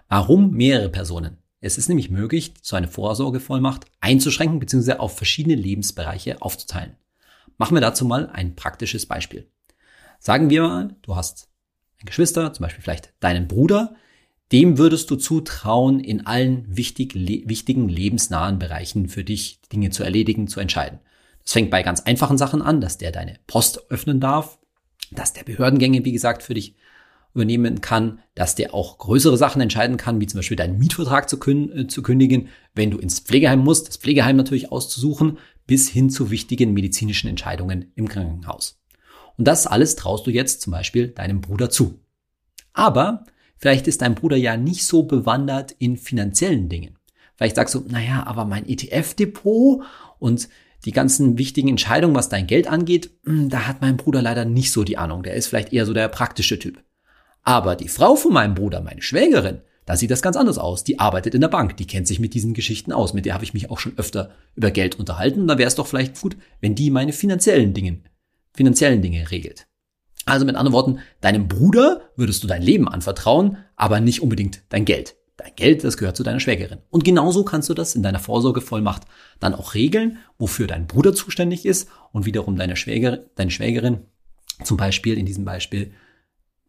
Warum 0.07 0.51
mehrere 0.51 0.89
Personen? 0.89 1.39
Es 1.59 1.79
ist 1.79 1.89
nämlich 1.89 2.11
möglich, 2.11 2.53
so 2.61 2.75
eine 2.75 2.87
Vorsorgevollmacht 2.87 3.85
einzuschränken 3.99 4.59
bzw. 4.59 4.97
auf 4.97 5.17
verschiedene 5.17 5.55
Lebensbereiche 5.55 6.39
aufzuteilen. 6.43 6.97
Machen 7.57 7.75
wir 7.75 7.81
dazu 7.81 8.05
mal 8.05 8.29
ein 8.29 8.55
praktisches 8.55 9.07
Beispiel. 9.07 9.49
Sagen 10.19 10.51
wir 10.51 10.61
mal, 10.61 10.95
du 11.01 11.15
hast 11.15 11.49
ein 11.99 12.05
Geschwister, 12.05 12.53
zum 12.53 12.61
Beispiel 12.61 12.83
vielleicht 12.83 13.11
deinen 13.21 13.47
Bruder, 13.47 13.95
dem 14.51 14.77
würdest 14.77 15.09
du 15.09 15.15
zutrauen, 15.15 15.99
in 15.99 16.25
allen 16.25 16.65
wichtig, 16.67 17.13
le 17.15 17.43
wichtigen 17.45 17.89
lebensnahen 17.89 18.59
Bereichen 18.59 19.07
für 19.07 19.23
dich 19.23 19.61
Dinge 19.71 19.89
zu 19.89 20.03
erledigen, 20.03 20.47
zu 20.47 20.59
entscheiden. 20.59 20.99
Das 21.43 21.53
fängt 21.53 21.71
bei 21.71 21.83
ganz 21.83 22.01
einfachen 22.01 22.37
Sachen 22.37 22.61
an, 22.61 22.81
dass 22.81 22.97
der 22.97 23.11
deine 23.11 23.39
Post 23.47 23.89
öffnen 23.89 24.19
darf, 24.19 24.59
dass 25.11 25.33
der 25.33 25.43
Behördengänge, 25.43 26.05
wie 26.05 26.11
gesagt, 26.11 26.43
für 26.43 26.53
dich 26.53 26.75
übernehmen 27.33 27.81
kann, 27.81 28.19
dass 28.35 28.55
der 28.55 28.73
auch 28.73 28.97
größere 28.99 29.37
Sachen 29.37 29.61
entscheiden 29.61 29.97
kann, 29.97 30.21
wie 30.21 30.27
zum 30.27 30.37
Beispiel 30.37 30.57
deinen 30.57 30.77
Mietvertrag 30.77 31.29
zu, 31.29 31.37
äh, 31.37 31.87
zu 31.87 32.03
kündigen, 32.03 32.49
wenn 32.75 32.91
du 32.91 32.99
ins 32.99 33.19
Pflegeheim 33.19 33.59
musst, 33.59 33.87
das 33.87 33.97
Pflegeheim 33.97 34.37
natürlich 34.37 34.71
auszusuchen, 34.71 35.39
bis 35.65 35.89
hin 35.89 36.09
zu 36.09 36.29
wichtigen 36.29 36.73
medizinischen 36.73 37.27
Entscheidungen 37.27 37.91
im 37.95 38.07
Krankenhaus. 38.07 38.79
Und 39.37 39.47
das 39.47 39.65
alles 39.65 39.95
traust 39.95 40.27
du 40.27 40.31
jetzt 40.31 40.61
zum 40.61 40.71
Beispiel 40.71 41.07
deinem 41.07 41.41
Bruder 41.41 41.69
zu. 41.69 41.99
Aber 42.73 43.25
vielleicht 43.63 43.87
ist 43.87 44.01
dein 44.01 44.13
Bruder 44.13 44.35
ja 44.35 44.57
nicht 44.57 44.83
so 44.83 45.03
bewandert 45.03 45.73
in 45.79 45.95
finanziellen 45.95 46.67
Dingen. 46.67 46.97
Vielleicht 47.37 47.55
sagst 47.55 47.73
du, 47.73 47.85
naja, 47.87 48.23
aber 48.27 48.43
mein 48.43 48.67
ETF-Depot 48.67 49.83
und 50.19 50.49
die 50.83 50.91
ganzen 50.91 51.37
wichtigen 51.37 51.69
Entscheidungen, 51.69 52.13
was 52.13 52.27
dein 52.27 52.45
Geld 52.45 52.67
angeht, 52.67 53.11
hm, 53.23 53.47
da 53.47 53.65
hat 53.65 53.79
mein 53.79 53.95
Bruder 53.95 54.21
leider 54.21 54.43
nicht 54.43 54.73
so 54.73 54.83
die 54.83 54.97
Ahnung. 54.97 55.23
Der 55.23 55.35
ist 55.35 55.47
vielleicht 55.47 55.71
eher 55.71 55.85
so 55.85 55.93
der 55.93 56.09
praktische 56.09 56.59
Typ. 56.59 56.83
Aber 57.41 57.77
die 57.77 57.87
Frau 57.87 58.17
von 58.17 58.33
meinem 58.33 58.53
Bruder, 58.53 58.81
meine 58.81 59.01
Schwägerin, 59.01 59.61
da 59.85 59.95
sieht 59.95 60.11
das 60.11 60.21
ganz 60.21 60.35
anders 60.35 60.57
aus. 60.57 60.83
Die 60.83 60.99
arbeitet 60.99 61.33
in 61.33 61.39
der 61.39 61.47
Bank, 61.47 61.77
die 61.77 61.87
kennt 61.87 62.05
sich 62.05 62.19
mit 62.19 62.33
diesen 62.33 62.53
Geschichten 62.53 62.91
aus. 62.91 63.13
Mit 63.13 63.25
der 63.25 63.33
habe 63.33 63.45
ich 63.45 63.53
mich 63.53 63.71
auch 63.71 63.79
schon 63.79 63.97
öfter 63.97 64.31
über 64.55 64.71
Geld 64.71 64.99
unterhalten. 64.99 65.47
Da 65.47 65.57
wäre 65.57 65.69
es 65.69 65.75
doch 65.75 65.87
vielleicht 65.87 66.19
gut, 66.19 66.35
wenn 66.59 66.75
die 66.75 66.89
meine 66.89 67.13
finanziellen 67.13 67.73
Dinge, 67.73 68.01
finanziellen 68.53 69.01
Dinge 69.01 69.31
regelt. 69.31 69.67
Also 70.25 70.45
mit 70.45 70.55
anderen 70.55 70.73
Worten, 70.73 70.99
deinem 71.21 71.47
Bruder 71.47 72.01
würdest 72.15 72.43
du 72.43 72.47
dein 72.47 72.61
Leben 72.61 72.87
anvertrauen, 72.87 73.57
aber 73.75 73.99
nicht 73.99 74.21
unbedingt 74.21 74.63
dein 74.69 74.85
Geld. 74.85 75.15
Dein 75.37 75.55
Geld, 75.55 75.83
das 75.83 75.97
gehört 75.97 76.15
zu 76.15 76.23
deiner 76.23 76.39
Schwägerin. 76.39 76.79
Und 76.89 77.03
genauso 77.03 77.43
kannst 77.43 77.67
du 77.69 77.73
das 77.73 77.95
in 77.95 78.03
deiner 78.03 78.19
Vorsorgevollmacht 78.19 79.03
dann 79.39 79.55
auch 79.55 79.73
regeln, 79.73 80.19
wofür 80.37 80.67
dein 80.67 80.87
Bruder 80.87 81.13
zuständig 81.13 81.65
ist 81.65 81.89
und 82.11 82.25
wiederum 82.25 82.55
deine, 82.55 82.75
Schwäger, 82.75 83.17
deine 83.35 83.51
Schwägerin 83.51 84.05
zum 84.63 84.77
Beispiel 84.77 85.17
in 85.17 85.25
diesem 85.25 85.45
Beispiel 85.45 85.91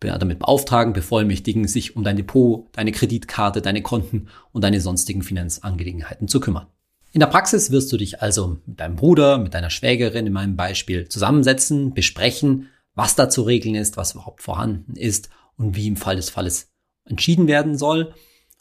damit 0.00 0.38
beauftragen, 0.38 0.92
bevollmächtigen, 0.92 1.66
sich 1.66 1.96
um 1.96 2.04
dein 2.04 2.16
Depot, 2.16 2.68
deine 2.72 2.92
Kreditkarte, 2.92 3.62
deine 3.62 3.80
Konten 3.80 4.28
und 4.52 4.62
deine 4.62 4.80
sonstigen 4.80 5.22
Finanzangelegenheiten 5.22 6.28
zu 6.28 6.40
kümmern. 6.40 6.66
In 7.12 7.20
der 7.20 7.28
Praxis 7.28 7.70
wirst 7.70 7.92
du 7.92 7.96
dich 7.96 8.20
also 8.20 8.58
mit 8.66 8.80
deinem 8.80 8.96
Bruder, 8.96 9.38
mit 9.38 9.54
deiner 9.54 9.70
Schwägerin 9.70 10.26
in 10.26 10.32
meinem 10.32 10.56
Beispiel 10.56 11.08
zusammensetzen, 11.08 11.94
besprechen, 11.94 12.68
was 12.94 13.16
da 13.16 13.28
zu 13.28 13.42
regeln 13.42 13.74
ist, 13.74 13.96
was 13.96 14.12
überhaupt 14.14 14.42
vorhanden 14.42 14.96
ist 14.96 15.28
und 15.56 15.76
wie 15.76 15.88
im 15.88 15.96
Fall 15.96 16.16
des 16.16 16.30
Falles 16.30 16.72
entschieden 17.04 17.46
werden 17.46 17.76
soll. 17.76 18.14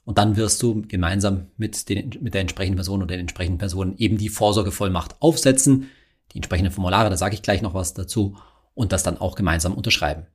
Und 0.05 0.17
dann 0.17 0.35
wirst 0.35 0.61
du 0.61 0.81
gemeinsam 0.87 1.47
mit, 1.55 1.87
den, 1.87 2.09
mit 2.21 2.33
der 2.33 2.41
entsprechenden 2.41 2.75
Person 2.75 3.01
oder 3.01 3.15
den 3.15 3.21
entsprechenden 3.21 3.57
Personen 3.57 3.95
eben 3.97 4.17
die 4.17 4.29
Vorsorgevollmacht 4.29 5.21
aufsetzen, 5.21 5.89
die 6.31 6.37
entsprechenden 6.37 6.73
Formulare, 6.73 7.09
da 7.09 7.17
sage 7.17 7.35
ich 7.35 7.41
gleich 7.41 7.61
noch 7.61 7.73
was 7.73 7.93
dazu, 7.93 8.35
und 8.73 8.91
das 8.91 9.03
dann 9.03 9.17
auch 9.17 9.35
gemeinsam 9.35 9.75
unterschreiben. 9.75 10.25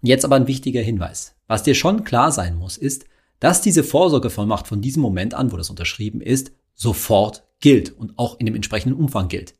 Und 0.00 0.08
jetzt 0.08 0.24
aber 0.24 0.36
ein 0.36 0.46
wichtiger 0.46 0.80
Hinweis. 0.80 1.36
Was 1.46 1.62
dir 1.62 1.74
schon 1.74 2.04
klar 2.04 2.32
sein 2.32 2.56
muss, 2.56 2.76
ist, 2.76 3.04
dass 3.40 3.60
diese 3.60 3.84
Vorsorgevollmacht 3.84 4.66
von 4.66 4.80
diesem 4.80 5.02
Moment 5.02 5.34
an, 5.34 5.52
wo 5.52 5.56
das 5.56 5.70
unterschrieben 5.70 6.20
ist, 6.20 6.52
sofort 6.74 7.44
gilt 7.60 7.90
und 7.96 8.18
auch 8.18 8.38
in 8.38 8.46
dem 8.46 8.54
entsprechenden 8.54 8.98
Umfang 8.98 9.28
gilt. 9.28 9.54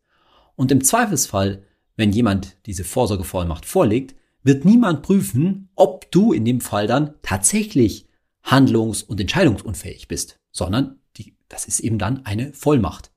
Und 0.56 0.72
im 0.72 0.82
Zweifelsfall, 0.82 1.64
wenn 1.98 2.12
jemand 2.12 2.56
diese 2.66 2.84
Vorsorgevollmacht 2.84 3.66
vorlegt, 3.66 4.14
wird 4.44 4.64
niemand 4.64 5.02
prüfen, 5.02 5.68
ob 5.74 6.10
du 6.12 6.32
in 6.32 6.44
dem 6.44 6.60
Fall 6.60 6.86
dann 6.86 7.14
tatsächlich 7.22 8.06
handlungs- 8.44 9.02
und 9.02 9.20
entscheidungsunfähig 9.20 10.06
bist, 10.06 10.38
sondern 10.52 11.00
die, 11.16 11.36
das 11.48 11.66
ist 11.66 11.80
eben 11.80 11.98
dann 11.98 12.24
eine 12.24 12.52
Vollmacht. 12.54 13.10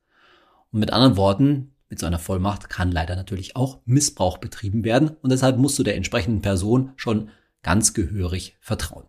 Und 0.72 0.80
mit 0.80 0.92
anderen 0.92 1.16
Worten, 1.16 1.76
mit 1.90 2.00
so 2.00 2.08
einer 2.08 2.18
Vollmacht 2.18 2.70
kann 2.70 2.92
leider 2.92 3.16
natürlich 3.16 3.56
auch 3.56 3.82
Missbrauch 3.86 4.40
betrieben 4.40 4.84
werden 4.84 5.12
und 5.22 5.32
deshalb 5.32 5.60
musst 5.60 5.78
du 5.78 5.84
der 5.84 5.96
entsprechenden 5.96 6.42
Person 6.42 6.94
schon 6.96 7.30
ganz 7.62 7.94
gehörig 7.94 8.58
vertrauen. 8.62 9.06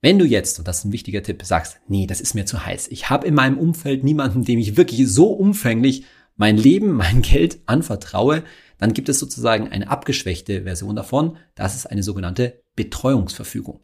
Wenn 0.00 0.18
du 0.18 0.24
jetzt, 0.24 0.58
und 0.58 0.66
das 0.66 0.78
ist 0.78 0.86
ein 0.86 0.92
wichtiger 0.92 1.22
Tipp, 1.22 1.44
sagst, 1.44 1.78
nee, 1.86 2.08
das 2.08 2.20
ist 2.20 2.34
mir 2.34 2.44
zu 2.44 2.66
heiß, 2.66 2.88
ich 2.88 3.08
habe 3.08 3.26
in 3.26 3.34
meinem 3.34 3.56
Umfeld 3.56 4.02
niemanden, 4.02 4.44
dem 4.44 4.58
ich 4.58 4.76
wirklich 4.76 5.08
so 5.08 5.28
umfänglich 5.28 6.06
mein 6.36 6.56
Leben, 6.56 6.92
mein 6.92 7.22
Geld 7.22 7.60
anvertraue, 7.66 8.42
dann 8.78 8.92
gibt 8.92 9.08
es 9.08 9.18
sozusagen 9.18 9.68
eine 9.68 9.88
abgeschwächte 9.88 10.62
Version 10.62 10.96
davon. 10.96 11.36
Das 11.54 11.74
ist 11.74 11.86
eine 11.86 12.02
sogenannte 12.02 12.62
Betreuungsverfügung. 12.76 13.80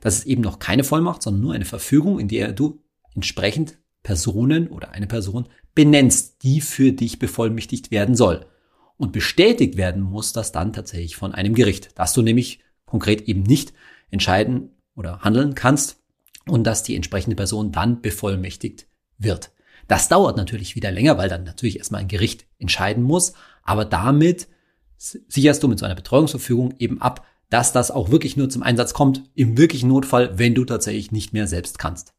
Das 0.00 0.18
ist 0.18 0.26
eben 0.26 0.42
noch 0.42 0.58
keine 0.58 0.84
Vollmacht, 0.84 1.22
sondern 1.22 1.42
nur 1.42 1.54
eine 1.54 1.64
Verfügung, 1.64 2.18
in 2.18 2.28
der 2.28 2.52
du 2.52 2.82
entsprechend 3.14 3.78
Personen 4.02 4.68
oder 4.68 4.90
eine 4.92 5.06
Person 5.06 5.48
benennst, 5.74 6.42
die 6.42 6.60
für 6.60 6.92
dich 6.92 7.18
bevollmächtigt 7.18 7.90
werden 7.90 8.14
soll. 8.14 8.46
Und 8.96 9.12
bestätigt 9.12 9.76
werden 9.76 10.02
muss 10.02 10.32
das 10.32 10.52
dann 10.52 10.72
tatsächlich 10.72 11.16
von 11.16 11.34
einem 11.34 11.54
Gericht, 11.54 11.98
dass 11.98 12.14
du 12.14 12.22
nämlich 12.22 12.60
konkret 12.86 13.22
eben 13.22 13.42
nicht 13.42 13.72
entscheiden 14.10 14.70
oder 14.94 15.20
handeln 15.20 15.54
kannst 15.54 16.02
und 16.46 16.64
dass 16.64 16.82
die 16.82 16.94
entsprechende 16.94 17.36
Person 17.36 17.72
dann 17.72 18.00
bevollmächtigt 18.00 18.86
wird. 19.18 19.50
Das 19.88 20.08
dauert 20.08 20.36
natürlich 20.36 20.74
wieder 20.74 20.90
länger, 20.90 21.18
weil 21.18 21.28
dann 21.28 21.44
natürlich 21.44 21.78
erstmal 21.78 22.00
ein 22.00 22.08
Gericht 22.08 22.46
entscheiden 22.58 23.02
muss, 23.02 23.34
aber 23.66 23.84
damit 23.84 24.48
sicherst 24.96 25.62
du 25.62 25.68
mit 25.68 25.78
so 25.78 25.84
einer 25.84 25.94
Betreuungsverfügung 25.94 26.74
eben 26.78 27.02
ab, 27.02 27.26
dass 27.50 27.72
das 27.72 27.90
auch 27.90 28.10
wirklich 28.10 28.36
nur 28.36 28.48
zum 28.48 28.62
Einsatz 28.62 28.94
kommt 28.94 29.22
im 29.34 29.58
wirklichen 29.58 29.88
Notfall, 29.88 30.38
wenn 30.38 30.54
du 30.54 30.64
tatsächlich 30.64 31.12
nicht 31.12 31.32
mehr 31.32 31.46
selbst 31.46 31.78
kannst. 31.78 32.14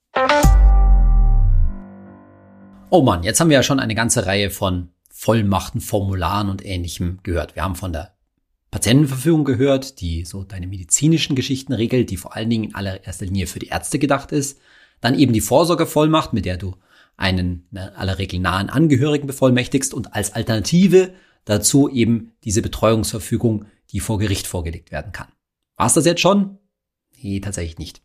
Oh 2.90 3.02
Mann, 3.02 3.24
jetzt 3.24 3.40
haben 3.40 3.50
wir 3.50 3.56
ja 3.58 3.64
schon 3.64 3.80
eine 3.80 3.96
ganze 3.96 4.26
Reihe 4.26 4.50
von 4.50 4.90
Vollmachten, 5.10 5.82
Formularen 5.82 6.50
und 6.50 6.64
ähnlichem 6.64 7.20
gehört. 7.24 7.56
Wir 7.56 7.64
haben 7.64 7.76
von 7.76 7.92
der 7.92 8.14
Patientenverfügung 8.72 9.44
gehört, 9.44 10.00
die 10.00 10.24
so 10.24 10.44
deine 10.44 10.68
medizinischen 10.68 11.36
Geschichten 11.36 11.74
regelt, 11.74 12.10
die 12.10 12.18
vor 12.18 12.36
allen 12.36 12.50
Dingen 12.50 12.66
in 12.66 12.76
allererster 12.76 13.26
Linie 13.26 13.48
für 13.48 13.60
die 13.60 13.68
Ärzte 13.68 14.00
gedacht 14.00 14.32
ist. 14.32 14.60
Dann 15.02 15.18
eben 15.18 15.34
die 15.34 15.42
Vorsorgevollmacht, 15.42 16.34
mit 16.34 16.46
der 16.46 16.58
du 16.58 16.76
einen 17.18 17.68
in 17.72 17.78
aller 17.78 18.20
Regel 18.20 18.40
nahen 18.40 18.70
Angehörigen 18.70 19.28
bevollmächtigst 19.28 19.94
und 19.94 20.14
als 20.14 20.34
Alternative 20.34 21.14
dazu 21.48 21.90
eben 21.90 22.34
diese 22.44 22.62
Betreuungsverfügung, 22.62 23.66
die 23.92 24.00
vor 24.00 24.20
Gericht 24.20 24.48
vorgelegt 24.48 24.92
werden 24.92 25.12
kann. 25.12 25.28
War's 25.78 25.94
das 25.94 26.06
jetzt 26.06 26.22
schon? 26.22 26.58
Nee, 27.22 27.40
tatsächlich 27.40 27.78
nicht. 27.78 28.02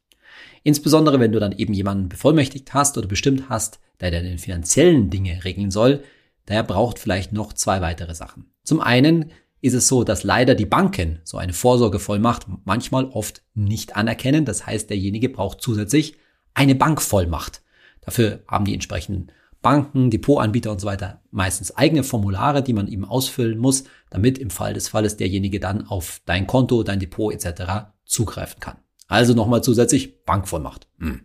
Insbesondere 0.62 1.20
wenn 1.20 1.32
du 1.32 1.40
dann 1.40 1.52
eben 1.52 1.74
jemanden 1.74 2.08
bevollmächtigt 2.08 2.72
hast 2.72 2.96
oder 2.96 3.08
bestimmt 3.08 3.48
hast, 3.48 3.80
der 4.00 4.10
deine 4.10 4.38
finanziellen 4.38 5.10
Dinge 5.10 5.44
regeln 5.44 5.70
soll, 5.70 6.04
der 6.48 6.62
braucht 6.62 6.98
vielleicht 6.98 7.32
noch 7.32 7.52
zwei 7.52 7.80
weitere 7.80 8.14
Sachen. 8.14 8.46
Zum 8.62 8.80
einen 8.80 9.32
ist 9.60 9.74
es 9.74 9.88
so, 9.88 10.04
dass 10.04 10.24
leider 10.24 10.54
die 10.54 10.66
Banken 10.66 11.20
so 11.24 11.36
eine 11.36 11.52
Vorsorgevollmacht 11.52 12.46
manchmal 12.64 13.06
oft 13.06 13.42
nicht 13.54 13.96
anerkennen. 13.96 14.44
Das 14.44 14.66
heißt, 14.66 14.90
derjenige 14.90 15.28
braucht 15.28 15.60
zusätzlich 15.60 16.16
eine 16.54 16.74
Bankvollmacht. 16.74 17.62
Dafür 18.00 18.42
haben 18.48 18.64
die 18.64 18.74
entsprechenden 18.74 19.30
Banken, 19.62 20.10
Depotanbieter 20.10 20.72
und 20.72 20.80
so 20.80 20.86
weiter 20.86 21.22
meistens 21.32 21.76
eigene 21.76 22.04
Formulare, 22.04 22.62
die 22.62 22.74
man 22.74 22.86
eben 22.86 23.04
ausfüllen 23.04 23.58
muss, 23.58 23.84
damit 24.10 24.38
im 24.38 24.50
Fall 24.50 24.74
des 24.74 24.88
Falles 24.88 25.16
derjenige 25.16 25.58
dann 25.58 25.86
auf 25.86 26.20
dein 26.26 26.46
Konto, 26.46 26.82
dein 26.82 27.00
Depot 27.00 27.32
etc. 27.32 27.94
zugreifen 28.04 28.60
kann. 28.60 28.76
Also 29.08 29.34
nochmal 29.34 29.64
zusätzlich 29.64 30.24
Bankvollmacht. 30.24 30.86
Hm. 30.98 31.22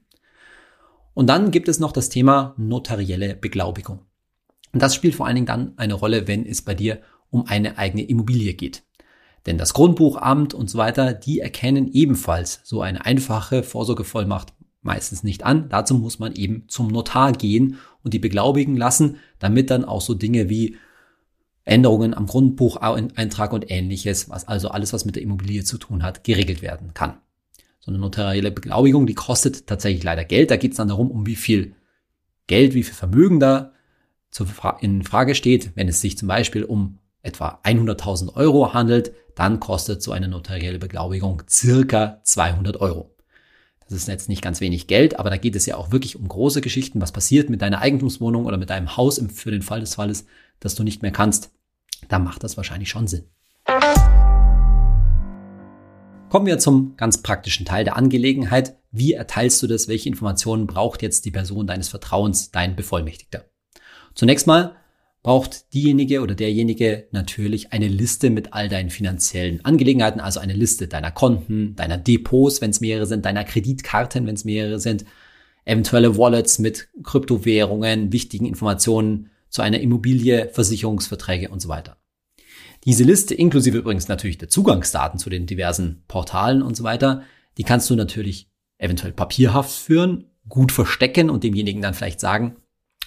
Und 1.14 1.28
dann 1.28 1.52
gibt 1.52 1.68
es 1.68 1.80
noch 1.80 1.92
das 1.92 2.10
Thema 2.10 2.54
notarielle 2.58 3.36
Beglaubigung. 3.36 4.02
Und 4.74 4.82
das 4.82 4.96
spielt 4.96 5.16
vor 5.16 5.26
allen 5.26 5.36
Dingen 5.36 5.48
dann 5.48 5.74
eine 5.78 5.94
Rolle, 5.94 6.28
wenn 6.28 6.46
es 6.46 6.62
bei 6.62 6.74
dir 6.74 7.02
um 7.30 7.46
eine 7.46 7.78
eigene 7.78 8.04
Immobilie 8.04 8.54
geht. 8.54 8.84
Denn 9.46 9.58
das 9.58 9.74
Grundbuchamt 9.74 10.54
und 10.54 10.70
so 10.70 10.78
weiter, 10.78 11.14
die 11.14 11.40
erkennen 11.40 11.88
ebenfalls 11.92 12.62
so 12.64 12.82
eine 12.82 13.06
einfache 13.06 13.64
Vorsorgevollmacht 13.64 14.54
meistens 14.82 15.24
nicht 15.24 15.44
an. 15.44 15.70
Dazu 15.70 15.96
muss 15.96 16.20
man 16.20 16.34
eben 16.34 16.66
zum 16.68 16.88
Notar 16.88 17.34
gehen 17.34 17.78
und 18.08 18.14
die 18.14 18.20
beglaubigen 18.20 18.78
lassen, 18.78 19.18
damit 19.38 19.70
dann 19.70 19.84
auch 19.84 20.00
so 20.00 20.14
Dinge 20.14 20.48
wie 20.48 20.78
Änderungen 21.66 22.14
am 22.14 22.26
Grundbucheintrag 22.26 23.52
und 23.52 23.70
ähnliches, 23.70 24.30
was 24.30 24.48
also 24.48 24.70
alles, 24.70 24.94
was 24.94 25.04
mit 25.04 25.18
der 25.18 25.24
Immobilie 25.24 25.66
zu 25.66 25.78
tun 25.78 26.04
hat, 26.04 26.24
geregelt 26.24 26.62
werden 26.62 26.94
kann. 26.94 27.18
So 27.82 27.92
eine 27.92 28.00
notarielle 28.00 28.52
Beglaubigung, 28.52 29.06
die 29.06 29.14
kostet 29.14 29.68
tatsächlich 29.68 30.04
leider 30.04 30.24
Geld. 30.24 30.52
Da 30.52 30.56
geht 30.56 30.72
es 30.72 30.78
dann 30.78 30.88
darum, 30.88 31.12
um 31.12 31.26
wie 31.26 31.36
viel 31.36 31.76
Geld, 32.48 32.74
wie 32.74 32.84
viel 32.84 32.94
Vermögen 32.94 33.42
da 33.42 33.74
in 34.80 35.04
Frage 35.04 35.36
steht. 35.36 35.72
Wenn 35.76 35.90
es 35.90 36.00
sich 36.00 36.18
zum 36.18 36.30
Beispiel 36.30 36.64
um 36.64 37.00
etwa 37.22 37.60
100.000 37.66 38.36
Euro 38.36 38.74
handelt, 38.74 39.12
dann 39.36 39.60
kostet 39.60 40.02
so 40.02 40.14
eine 40.14 40.30
notarielle 40.30 40.80
Beglaubigung 40.80 41.44
circa 41.50 42.22
200 42.24 42.80
Euro. 42.80 43.17
Das 43.90 43.98
ist 43.98 44.08
jetzt 44.10 44.28
nicht 44.28 44.42
ganz 44.42 44.60
wenig 44.60 44.88
Geld, 44.88 45.18
aber 45.18 45.30
da 45.30 45.38
geht 45.38 45.56
es 45.56 45.66
ja 45.66 45.78
auch 45.78 45.92
wirklich 45.92 46.18
um 46.18 46.28
große 46.28 46.60
Geschichten. 46.60 47.00
Was 47.00 47.14
passiert 47.14 47.50
mit 47.50 47.62
deiner 47.62 47.80
Eigentumswohnung 47.80 48.46
oder 48.46 48.58
mit 48.58 48.70
deinem 48.70 48.98
Haus 48.98 49.22
für 49.34 49.52
den 49.52 49.62
Fall 49.62 49.80
des 49.80 49.96
Falles, 49.96 50.26
dass 50.60 50.76
du 50.76 50.84
nicht 50.84 51.02
mehr 51.04 51.12
kannst? 51.12 51.52
Da 52.10 52.20
macht 52.20 52.44
das 52.44 52.58
wahrscheinlich 52.58 52.90
schon 52.90 53.08
Sinn. 53.08 53.24
Kommen 56.30 56.46
wir 56.46 56.60
zum 56.60 56.98
ganz 56.98 57.22
praktischen 57.22 57.66
Teil 57.66 57.86
der 57.86 57.96
Angelegenheit. 57.96 58.78
Wie 58.92 59.14
erteilst 59.14 59.64
du 59.64 59.68
das? 59.68 59.88
Welche 59.88 60.10
Informationen 60.10 60.68
braucht 60.68 61.02
jetzt 61.02 61.24
die 61.24 61.32
Person 61.32 61.66
deines 61.66 61.88
Vertrauens, 61.88 62.52
dein 62.52 62.76
Bevollmächtigter? 62.76 63.46
Zunächst 64.16 64.48
mal 64.48 64.76
braucht 65.28 65.74
diejenige 65.74 66.22
oder 66.22 66.36
derjenige 66.36 67.10
natürlich 67.12 67.74
eine 67.74 67.90
Liste 67.90 68.30
mit 68.30 68.54
all 68.54 68.70
deinen 68.70 68.90
finanziellen 68.90 69.60
Angelegenheiten, 69.66 70.22
also 70.22 70.40
eine 70.40 70.54
Liste 70.54 70.88
deiner 70.88 71.12
Konten, 71.12 71.76
deiner 71.76 71.98
Depots, 71.98 72.62
wenn 72.62 72.70
es 72.70 72.80
mehrere 72.80 73.06
sind, 73.06 73.26
deiner 73.26 73.44
Kreditkarten, 73.44 74.26
wenn 74.26 74.36
es 74.36 74.46
mehrere 74.46 74.80
sind, 74.80 75.04
eventuelle 75.66 76.18
Wallets 76.18 76.60
mit 76.60 76.88
Kryptowährungen, 77.04 78.14
wichtigen 78.14 78.46
Informationen 78.46 79.30
zu 79.50 79.62
einer 79.62 79.82
Immobilie, 79.82 80.48
Versicherungsverträge 80.54 81.50
und 81.50 81.62
so 81.62 81.68
weiter. 81.68 81.98
Diese 82.86 83.04
Liste, 83.04 83.36
inklusive 83.36 83.80
übrigens 83.80 84.08
natürlich 84.08 84.38
der 84.38 84.48
Zugangsdaten 84.48 85.20
zu 85.20 85.30
den 85.30 85.46
diversen 85.46 86.06
Portalen 86.08 86.62
und 86.62 86.78
so 86.78 86.86
weiter, 86.86 87.24
die 87.58 87.64
kannst 87.64 87.90
du 87.90 87.98
natürlich 87.98 88.50
eventuell 88.78 89.12
papierhaft 89.12 89.78
führen, 89.78 90.32
gut 90.48 90.72
verstecken 90.72 91.30
und 91.30 91.44
demjenigen 91.44 91.82
dann 91.82 91.96
vielleicht 91.96 92.22
sagen, 92.22 92.56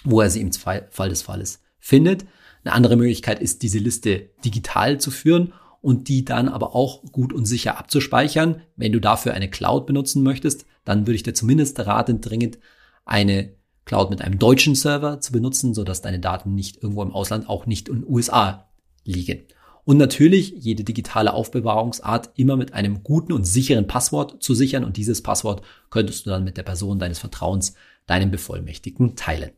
wo 0.03 0.21
er 0.21 0.29
sie 0.29 0.41
im 0.41 0.51
Fall 0.51 1.09
des 1.09 1.23
Falles 1.23 1.61
findet. 1.81 2.25
Eine 2.63 2.73
andere 2.73 2.95
Möglichkeit 2.95 3.41
ist, 3.41 3.63
diese 3.63 3.79
Liste 3.79 4.29
digital 4.45 5.01
zu 5.01 5.11
führen 5.11 5.51
und 5.81 6.07
die 6.07 6.23
dann 6.23 6.47
aber 6.47 6.75
auch 6.75 7.03
gut 7.11 7.33
und 7.33 7.45
sicher 7.45 7.77
abzuspeichern. 7.77 8.61
Wenn 8.77 8.93
du 8.93 9.01
dafür 9.01 9.33
eine 9.33 9.49
Cloud 9.49 9.87
benutzen 9.87 10.23
möchtest, 10.23 10.65
dann 10.85 11.07
würde 11.07 11.15
ich 11.15 11.23
dir 11.23 11.33
zumindest 11.33 11.79
raten, 11.79 12.21
dringend 12.21 12.59
eine 13.03 13.53
Cloud 13.85 14.11
mit 14.11 14.21
einem 14.21 14.39
deutschen 14.39 14.75
Server 14.75 15.19
zu 15.19 15.31
benutzen, 15.31 15.73
sodass 15.73 16.01
deine 16.01 16.19
Daten 16.19 16.53
nicht 16.53 16.81
irgendwo 16.81 17.01
im 17.01 17.11
Ausland, 17.11 17.49
auch 17.49 17.65
nicht 17.65 17.89
in 17.89 18.01
den 18.01 18.09
USA 18.09 18.69
liegen. 19.03 19.41
Und 19.83 19.97
natürlich 19.97 20.53
jede 20.55 20.83
digitale 20.83 21.33
Aufbewahrungsart 21.33 22.29
immer 22.35 22.55
mit 22.55 22.73
einem 22.73 23.03
guten 23.03 23.33
und 23.33 23.45
sicheren 23.45 23.87
Passwort 23.87 24.43
zu 24.43 24.53
sichern. 24.53 24.83
Und 24.83 24.97
dieses 24.97 25.23
Passwort 25.23 25.63
könntest 25.89 26.25
du 26.25 26.29
dann 26.29 26.43
mit 26.43 26.57
der 26.57 26.63
Person 26.63 26.99
deines 26.99 27.17
Vertrauens, 27.17 27.73
deinem 28.05 28.29
Bevollmächtigten, 28.29 29.15
teilen. 29.15 29.51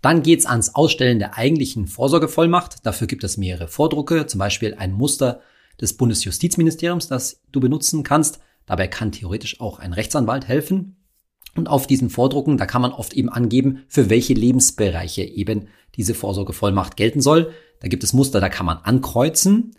Dann 0.00 0.22
geht's 0.22 0.46
ans 0.46 0.74
Ausstellen 0.74 1.18
der 1.18 1.36
eigentlichen 1.36 1.86
Vorsorgevollmacht. 1.86 2.86
Dafür 2.86 3.06
gibt 3.06 3.24
es 3.24 3.36
mehrere 3.36 3.68
Vordrucke, 3.68 4.26
zum 4.26 4.38
Beispiel 4.38 4.74
ein 4.74 4.92
Muster 4.92 5.40
des 5.80 5.96
Bundesjustizministeriums, 5.96 7.08
das 7.08 7.42
du 7.50 7.60
benutzen 7.60 8.02
kannst. 8.02 8.40
Dabei 8.66 8.86
kann 8.86 9.12
theoretisch 9.12 9.60
auch 9.60 9.78
ein 9.78 9.92
Rechtsanwalt 9.92 10.46
helfen. 10.46 10.96
Und 11.56 11.68
auf 11.68 11.86
diesen 11.86 12.10
Vordrucken, 12.10 12.56
da 12.56 12.66
kann 12.66 12.82
man 12.82 12.92
oft 12.92 13.14
eben 13.14 13.28
angeben, 13.28 13.84
für 13.88 14.10
welche 14.10 14.34
Lebensbereiche 14.34 15.22
eben 15.22 15.68
diese 15.96 16.14
Vorsorgevollmacht 16.14 16.96
gelten 16.96 17.20
soll. 17.20 17.52
Da 17.80 17.88
gibt 17.88 18.04
es 18.04 18.12
Muster, 18.12 18.40
da 18.40 18.48
kann 18.48 18.66
man 18.66 18.78
ankreuzen. 18.78 19.72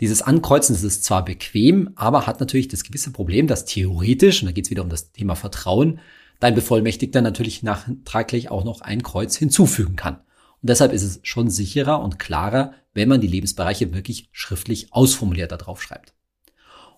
Dieses 0.00 0.22
Ankreuzen 0.22 0.74
das 0.74 0.82
ist 0.82 1.04
zwar 1.04 1.24
bequem, 1.24 1.90
aber 1.94 2.26
hat 2.26 2.40
natürlich 2.40 2.68
das 2.68 2.82
gewisse 2.82 3.12
Problem, 3.12 3.46
dass 3.46 3.64
theoretisch, 3.64 4.42
und 4.42 4.46
da 4.46 4.52
geht 4.52 4.66
es 4.66 4.70
wieder 4.70 4.82
um 4.82 4.88
das 4.88 5.12
Thema 5.12 5.36
Vertrauen, 5.36 6.00
dein 6.40 6.54
Bevollmächtigter 6.54 7.22
natürlich 7.22 7.62
nachtraglich 7.62 8.50
auch 8.50 8.64
noch 8.64 8.80
ein 8.80 9.02
Kreuz 9.02 9.36
hinzufügen 9.36 9.96
kann. 9.96 10.16
Und 10.16 10.70
deshalb 10.70 10.92
ist 10.92 11.02
es 11.02 11.20
schon 11.22 11.50
sicherer 11.50 12.00
und 12.02 12.18
klarer, 12.18 12.72
wenn 12.94 13.08
man 13.08 13.20
die 13.20 13.26
Lebensbereiche 13.26 13.92
wirklich 13.92 14.28
schriftlich 14.32 14.92
ausformuliert 14.92 15.52
darauf 15.52 15.82
schreibt. 15.82 16.14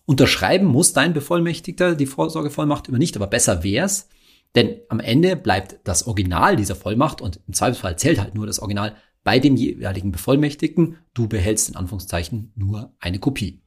Unterschreiben 0.05 0.67
muss 0.67 0.93
dein 0.93 1.13
Bevollmächtigter 1.13 1.97
die 1.97 2.07
Vorsorgevollmacht 2.07 2.87
über 2.87 2.99
nicht, 2.99 3.17
aber 3.17 3.27
besser 3.27 3.65
wär's, 3.65 4.09
denn 4.55 4.81
am 4.89 5.01
Ende 5.01 5.37
bleibt 5.37 5.81
das 5.85 6.07
Original 6.07 6.57
dieser 6.57 6.77
Vollmacht 6.77 7.21
und 7.21 7.41
im 7.47 7.55
Zweifelsfall 7.55 7.99
zählt 7.99 8.21
halt 8.21 8.35
nur 8.35 8.47
das 8.47 8.61
Original 8.61 8.97
bei 9.25 9.41
dem 9.41 9.57
jeweiligen 9.57 10.13
Bevollmächtigten. 10.13 10.99
Du 11.13 11.29
behältst 11.29 11.69
in 11.69 11.77
Anführungszeichen 11.77 12.53
nur 12.55 12.95
eine 13.01 13.19
Kopie. 13.19 13.61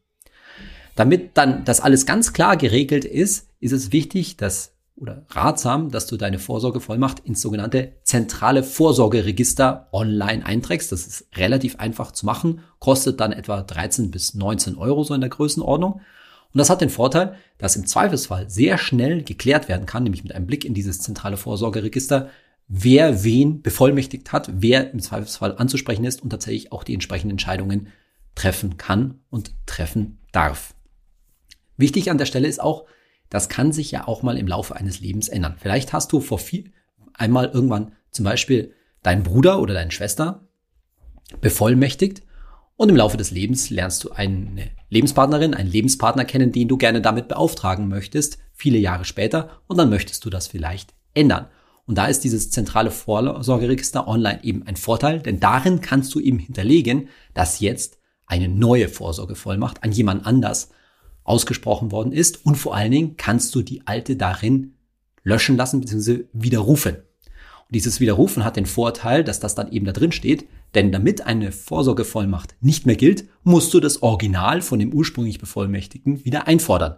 Damit 0.96 1.38
dann 1.38 1.66
das 1.66 1.82
alles 1.82 2.06
ganz 2.06 2.34
klar 2.34 2.58
geregelt 2.58 3.06
ist, 3.06 3.50
ist 3.60 3.72
es 3.74 3.92
wichtig, 3.92 4.38
dass 4.38 4.76
oder 5.00 5.26
ratsam, 5.30 5.90
dass 5.92 6.08
du 6.08 6.18
deine 6.18 6.40
Vorsorgevollmacht 6.40 7.22
ins 7.22 7.42
sogenannte 7.42 7.94
zentrale 8.04 8.64
Vorsorgeregister 8.64 9.88
online 9.92 10.46
einträgst. 10.46 10.92
Das 10.92 11.08
ist 11.08 11.28
relativ 11.36 11.78
einfach 11.78 12.12
zu 12.12 12.26
machen, 12.26 12.62
kostet 12.80 13.20
dann 13.20 13.32
etwa 13.32 13.62
13 13.62 14.12
bis 14.12 14.34
19 14.34 14.78
Euro 14.78 15.04
so 15.04 15.14
in 15.14 15.22
der 15.22 15.30
Größenordnung. 15.30 15.94
Und 16.52 16.58
das 16.58 16.70
hat 16.70 16.82
den 16.82 16.90
Vorteil, 16.90 17.36
dass 17.58 17.76
im 17.76 17.86
Zweifelsfall 17.86 18.50
sehr 18.50 18.78
schnell 18.78 19.24
geklärt 19.24 19.70
werden 19.70 19.86
kann, 19.86 20.04
nämlich 20.04 20.24
mit 20.24 20.34
einem 20.34 20.48
Blick 20.48 20.66
in 20.66 20.74
dieses 20.74 21.00
zentrale 21.00 21.38
Vorsorgeregister, 21.38 22.30
wer 22.68 23.24
wen 23.24 23.62
bevollmächtigt 23.62 24.32
hat, 24.32 24.50
wer 24.54 24.92
im 24.92 25.00
Zweifelsfall 25.00 25.56
anzusprechen 25.58 26.06
ist 26.06 26.22
und 26.22 26.30
tatsächlich 26.30 26.72
auch 26.72 26.84
die 26.84 26.94
entsprechenden 26.94 27.32
Entscheidungen 27.32 27.88
treffen 28.36 28.78
kann 28.78 29.20
und 29.30 29.54
treffen 29.66 30.20
darf. 30.32 30.74
Wichtig 31.78 32.12
an 32.12 32.18
der 32.18 32.26
Stelle 32.26 32.48
ist 32.48 32.62
auch, 32.62 32.86
das 33.30 33.50
kann 33.50 33.72
sich 33.72 33.92
ja 33.92 34.08
auch 34.08 34.24
mal 34.24 34.38
im 34.38 34.48
Laufe 34.48 34.76
eines 34.76 35.00
Lebens 35.00 35.28
ändern. 35.28 35.56
Vielleicht 35.60 35.94
hast 35.94 36.12
du 36.12 36.20
vor 36.20 36.40
viel, 36.40 36.72
einmal 37.14 37.52
irgendwann 37.54 37.94
zum 38.12 38.26
Beispiel 38.26 38.74
deinen 39.04 39.24
Bruder 39.24 39.60
oder 39.60 39.74
deine 39.74 39.92
Schwester 39.92 40.48
bevollmächtigt 41.42 42.24
und 42.76 42.90
im 42.90 42.96
Laufe 42.96 43.18
des 43.18 43.32
Lebens 43.32 43.70
lernst 43.70 44.04
du 44.04 44.12
eine 44.12 44.72
Lebenspartnerin, 44.90 45.54
einen 45.54 45.70
Lebenspartner 45.70 46.26
kennen, 46.26 46.52
den 46.52 46.68
du 46.68 46.78
gerne 46.78 47.02
damit 47.02 47.28
beauftragen 47.28 47.88
möchtest, 47.88 48.40
viele 48.54 48.78
Jahre 48.78 49.06
später 49.06 49.62
und 49.68 49.78
dann 49.78 49.90
möchtest 49.90 50.26
du 50.26 50.30
das 50.30 50.48
vielleicht 50.48 50.94
ändern. 51.14 51.48
Und 51.86 51.98
da 51.98 52.06
ist 52.06 52.24
dieses 52.24 52.52
zentrale 52.52 52.92
Vorsorgeregister 52.92 54.08
online 54.08 54.44
eben 54.44 54.64
ein 54.64 54.76
Vorteil, 54.76 55.20
denn 55.20 55.40
darin 55.40 55.82
kannst 55.82 56.14
du 56.16 56.20
eben 56.20 56.40
hinterlegen, 56.40 57.10
dass 57.34 57.60
jetzt 57.60 57.98
eine 58.28 58.48
neue 58.48 58.88
Vorsorgevollmacht 58.88 59.84
an 59.84 59.92
jemand 59.92 60.26
anders 60.26 60.70
ausgesprochen 61.30 61.92
worden 61.92 62.12
ist 62.12 62.46
und 62.46 62.56
vor 62.56 62.76
allen 62.76 62.92
Dingen 62.92 63.18
kannst 63.18 63.54
du 63.56 63.62
die 63.62 63.86
alte 63.86 64.16
darin 64.16 64.74
löschen 65.24 65.58
lassen 65.58 65.80
bzw. 65.80 66.26
widerrufen. 66.34 66.96
Und 66.96 67.76
dieses 67.76 68.00
Widerrufen 68.00 68.44
hat 68.44 68.56
den 68.56 68.66
Vorteil, 68.66 69.24
dass 69.24 69.40
das 69.40 69.56
dann 69.56 69.72
eben 69.72 69.86
da 69.86 69.92
drin 69.92 70.12
steht, 70.12 70.48
denn 70.76 70.92
damit 70.92 71.26
eine 71.26 71.52
Vorsorgevollmacht 71.52 72.56
nicht 72.62 72.86
mehr 72.86 72.96
gilt, 72.96 73.26
musst 73.44 73.74
du 73.74 73.80
das 73.80 74.02
Original 74.02 74.62
von 74.62 74.80
dem 74.80 74.94
ursprünglich 74.94 75.40
Bevollmächtigten 75.40 76.26
wieder 76.26 76.48
einfordern. 76.48 76.98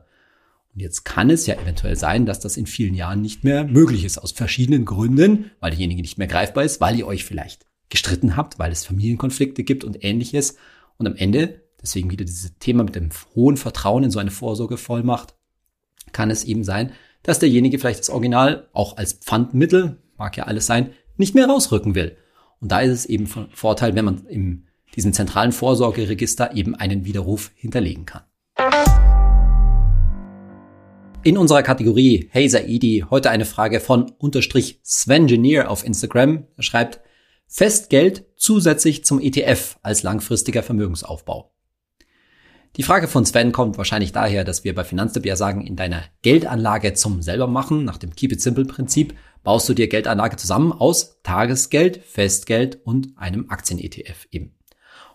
Und 0.74 0.80
jetzt 0.80 1.04
kann 1.04 1.30
es 1.30 1.46
ja 1.46 1.56
eventuell 1.56 1.98
sein, 1.98 2.26
dass 2.26 2.40
das 2.40 2.56
in 2.56 2.66
vielen 2.66 2.94
Jahren 2.94 3.22
nicht 3.22 3.44
mehr 3.44 3.66
möglich 3.66 4.06
ist, 4.06 4.18
aus 4.18 4.32
verschiedenen 4.32 4.86
Gründen, 4.86 5.52
weil 5.60 5.72
derjenige 5.72 6.02
nicht 6.02 6.18
mehr 6.18 6.28
greifbar 6.28 6.64
ist, 6.64 6.80
weil 6.80 6.98
ihr 6.98 7.08
euch 7.08 7.26
vielleicht 7.26 7.66
gestritten 7.90 8.38
habt, 8.38 8.58
weil 8.58 8.72
es 8.72 8.86
Familienkonflikte 8.86 9.64
gibt 9.66 9.84
und 9.84 10.04
ähnliches. 10.04 10.56
Und 10.98 11.08
am 11.08 11.16
Ende 11.16 11.62
Deswegen 11.82 12.12
wieder 12.12 12.26
dieses 12.26 12.58
Thema 12.60 12.84
mit 12.84 12.96
dem 12.96 13.10
hohen 13.36 13.58
Vertrauen 13.58 14.04
in 14.04 14.12
so 14.12 14.20
eine 14.20 14.32
Vorsorgevollmacht. 14.32 15.36
Kann 16.12 16.30
es 16.30 16.44
eben 16.44 16.64
sein, 16.64 16.92
dass 17.24 17.40
derjenige 17.40 17.80
vielleicht 17.80 18.00
das 18.00 18.10
Original 18.10 18.68
auch 18.74 18.98
als 18.98 19.14
Pfandmittel, 19.14 19.98
mag 20.18 20.38
ja 20.38 20.46
alles 20.46 20.66
sein, 20.66 20.92
nicht 21.18 21.36
mehr 21.36 21.48
rausrücken 21.48 21.96
will. 21.96 22.18
Und 22.60 22.72
da 22.72 22.82
ist 22.82 22.92
es 22.92 23.06
eben 23.06 23.28
von 23.28 23.50
Vorteil, 23.52 23.96
wenn 23.96 24.06
man 24.06 24.26
in 24.28 24.68
diesem 24.96 25.14
zentralen 25.14 25.52
Vorsorgeregister 25.52 26.56
eben 26.56 26.76
einen 26.76 27.06
Widerruf 27.06 27.52
hinterlegen 27.56 28.06
kann. 28.06 28.24
In 31.24 31.38
unserer 31.38 31.62
Kategorie 31.64 32.30
Hey 32.32 32.50
Saidi 32.50 33.06
heute 33.10 33.30
eine 33.30 33.46
Frage 33.46 33.80
von 33.80 34.12
unterstrich 34.18 34.80
Svengineer 34.84 35.70
auf 35.70 35.86
Instagram. 35.86 36.48
Er 36.58 36.64
schreibt 36.64 37.00
Festgeld 37.48 38.26
zusätzlich 38.38 39.06
zum 39.06 39.20
ETF 39.20 39.78
als 39.84 40.04
langfristiger 40.04 40.64
Vermögensaufbau. 40.64 41.52
Die 42.78 42.84
Frage 42.84 43.10
von 43.10 43.26
Sven 43.26 43.52
kommt 43.52 43.78
wahrscheinlich 43.78 44.14
daher, 44.14 44.46
dass 44.46 44.64
wir 44.64 44.74
bei 44.74 44.86
Finanztipp 44.86 45.26
ja 45.26 45.36
sagen, 45.36 45.68
in 45.68 45.76
deiner 45.76 46.04
Geldanlage 46.22 46.94
zum 46.94 47.22
selber 47.22 47.48
machen, 47.48 47.84
nach 47.84 47.98
dem 47.98 48.16
Keep 48.16 48.32
it 48.32 48.42
simple 48.42 48.64
Prinzip, 48.64 49.14
baust 49.44 49.68
du 49.68 49.74
dir 49.74 49.90
Geldanlage 49.90 50.38
zusammen 50.38 50.72
aus 50.72 51.22
Tagesgeld, 51.24 51.98
Festgeld 51.98 52.80
und 52.86 53.10
einem 53.18 53.50
Aktien-ETF 53.50 54.28
eben. 54.32 54.56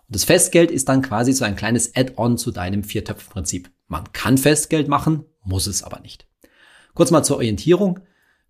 Und 0.07 0.15
das 0.15 0.25
Festgeld 0.25 0.71
ist 0.71 0.91
dann 0.91 1.01
quasi 1.01 1.33
so 1.33 1.47
ein 1.47 1.57
kleines 1.57 1.97
Add-on 1.97 2.37
zu 2.37 2.51
deinem 2.51 2.85
Viertöpfen-Prinzip. 2.85 3.71
Man 3.89 4.13
kann 4.13 4.37
Festgeld 4.37 4.89
machen, 4.89 5.25
muss 5.43 5.67
es 5.67 5.83
aber 5.83 6.01
nicht. 6.01 6.27
Kurz 6.93 7.11
mal 7.11 7.23
zur 7.23 7.37
Orientierung. 7.37 8.01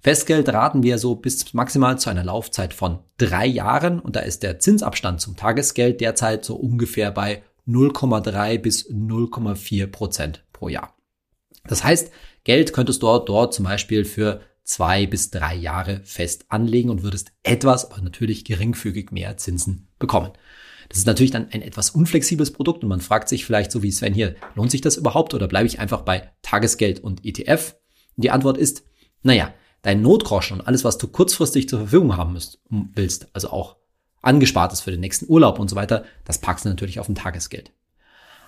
Festgeld 0.01 0.49
raten 0.49 0.83
wir 0.83 0.99
so 0.99 1.15
bis 1.15 1.55
maximal 1.55 1.99
zu 1.99 2.11
einer 2.11 2.25
Laufzeit 2.25 2.75
von 2.75 2.99
drei 3.19 3.47
Jahren 3.47 4.01
und 4.01 4.17
da 4.17 4.21
ist 4.21 4.43
der 4.43 4.59
Zinsabstand 4.59 5.21
zum 5.21 5.37
Tagesgeld 5.37 6.01
derzeit 6.01 6.45
so 6.45 6.57
ungefähr 6.57 7.13
bei 7.13 7.43
0,3 7.67 8.59
bis 8.59 8.91
0,4 8.91 9.87
Prozent 9.87 10.45
pro 10.53 10.69
Jahr. 10.69 10.97
Das 11.65 11.85
heißt, 11.85 12.13
Geld 12.45 12.73
könntest 12.73 13.03
du 13.03 13.19
dort, 13.19 13.55
zum 13.55 13.65
Beispiel 13.65 14.05
für 14.05 14.41
zwei 14.63 15.07
bis 15.07 15.31
drei 15.31 15.55
Jahre 15.55 16.01
fest 16.05 16.47
anlegen 16.49 16.91
und 16.91 17.03
würdest 17.03 17.33
etwas, 17.43 17.91
aber 17.91 18.03
natürlich 18.03 18.45
geringfügig 18.45 19.11
mehr 19.11 19.37
Zinsen 19.37 19.89
bekommen. 19.99 20.33
Das 20.89 20.99
ist 20.99 21.07
natürlich 21.07 21.33
dann 21.33 21.49
ein 21.51 21.63
etwas 21.63 21.91
unflexibles 21.91 22.53
Produkt 22.53 22.83
und 22.83 22.89
man 22.89 23.01
fragt 23.01 23.29
sich 23.29 23.45
vielleicht 23.45 23.73
so 23.73 23.83
wie 23.83 23.91
Sven 23.91 24.15
hier, 24.15 24.37
lohnt 24.55 24.71
sich 24.71 24.81
das 24.81 24.97
überhaupt 24.97 25.35
oder 25.35 25.49
bleibe 25.49 25.67
ich 25.67 25.81
einfach 25.81 26.03
bei 26.03 26.31
Tagesgeld 26.43 27.01
und 27.01 27.25
ETF? 27.25 27.77
Und 28.17 28.23
die 28.23 28.31
Antwort 28.31 28.59
ist, 28.59 28.85
naja, 29.23 29.53
dein 29.83 30.03
Notgroschen 30.03 30.61
und 30.61 30.67
alles, 30.67 30.85
was 30.85 30.99
du 30.99 31.09
kurzfristig 31.09 31.69
zur 31.69 31.81
Verfügung 31.81 32.17
haben 32.17 32.39
willst, 32.95 33.29
also 33.33 33.51
auch 33.51 33.77
Angespartes 34.23 34.81
für 34.81 34.91
den 34.91 35.01
nächsten 35.01 35.27
Urlaub 35.29 35.59
und 35.59 35.69
so 35.69 35.77
weiter, 35.77 36.05
das 36.25 36.39
packst 36.39 36.65
du 36.65 36.69
natürlich 36.69 36.99
auf 37.01 37.09
ein 37.09 37.15
Tagesgeld. 37.15 37.73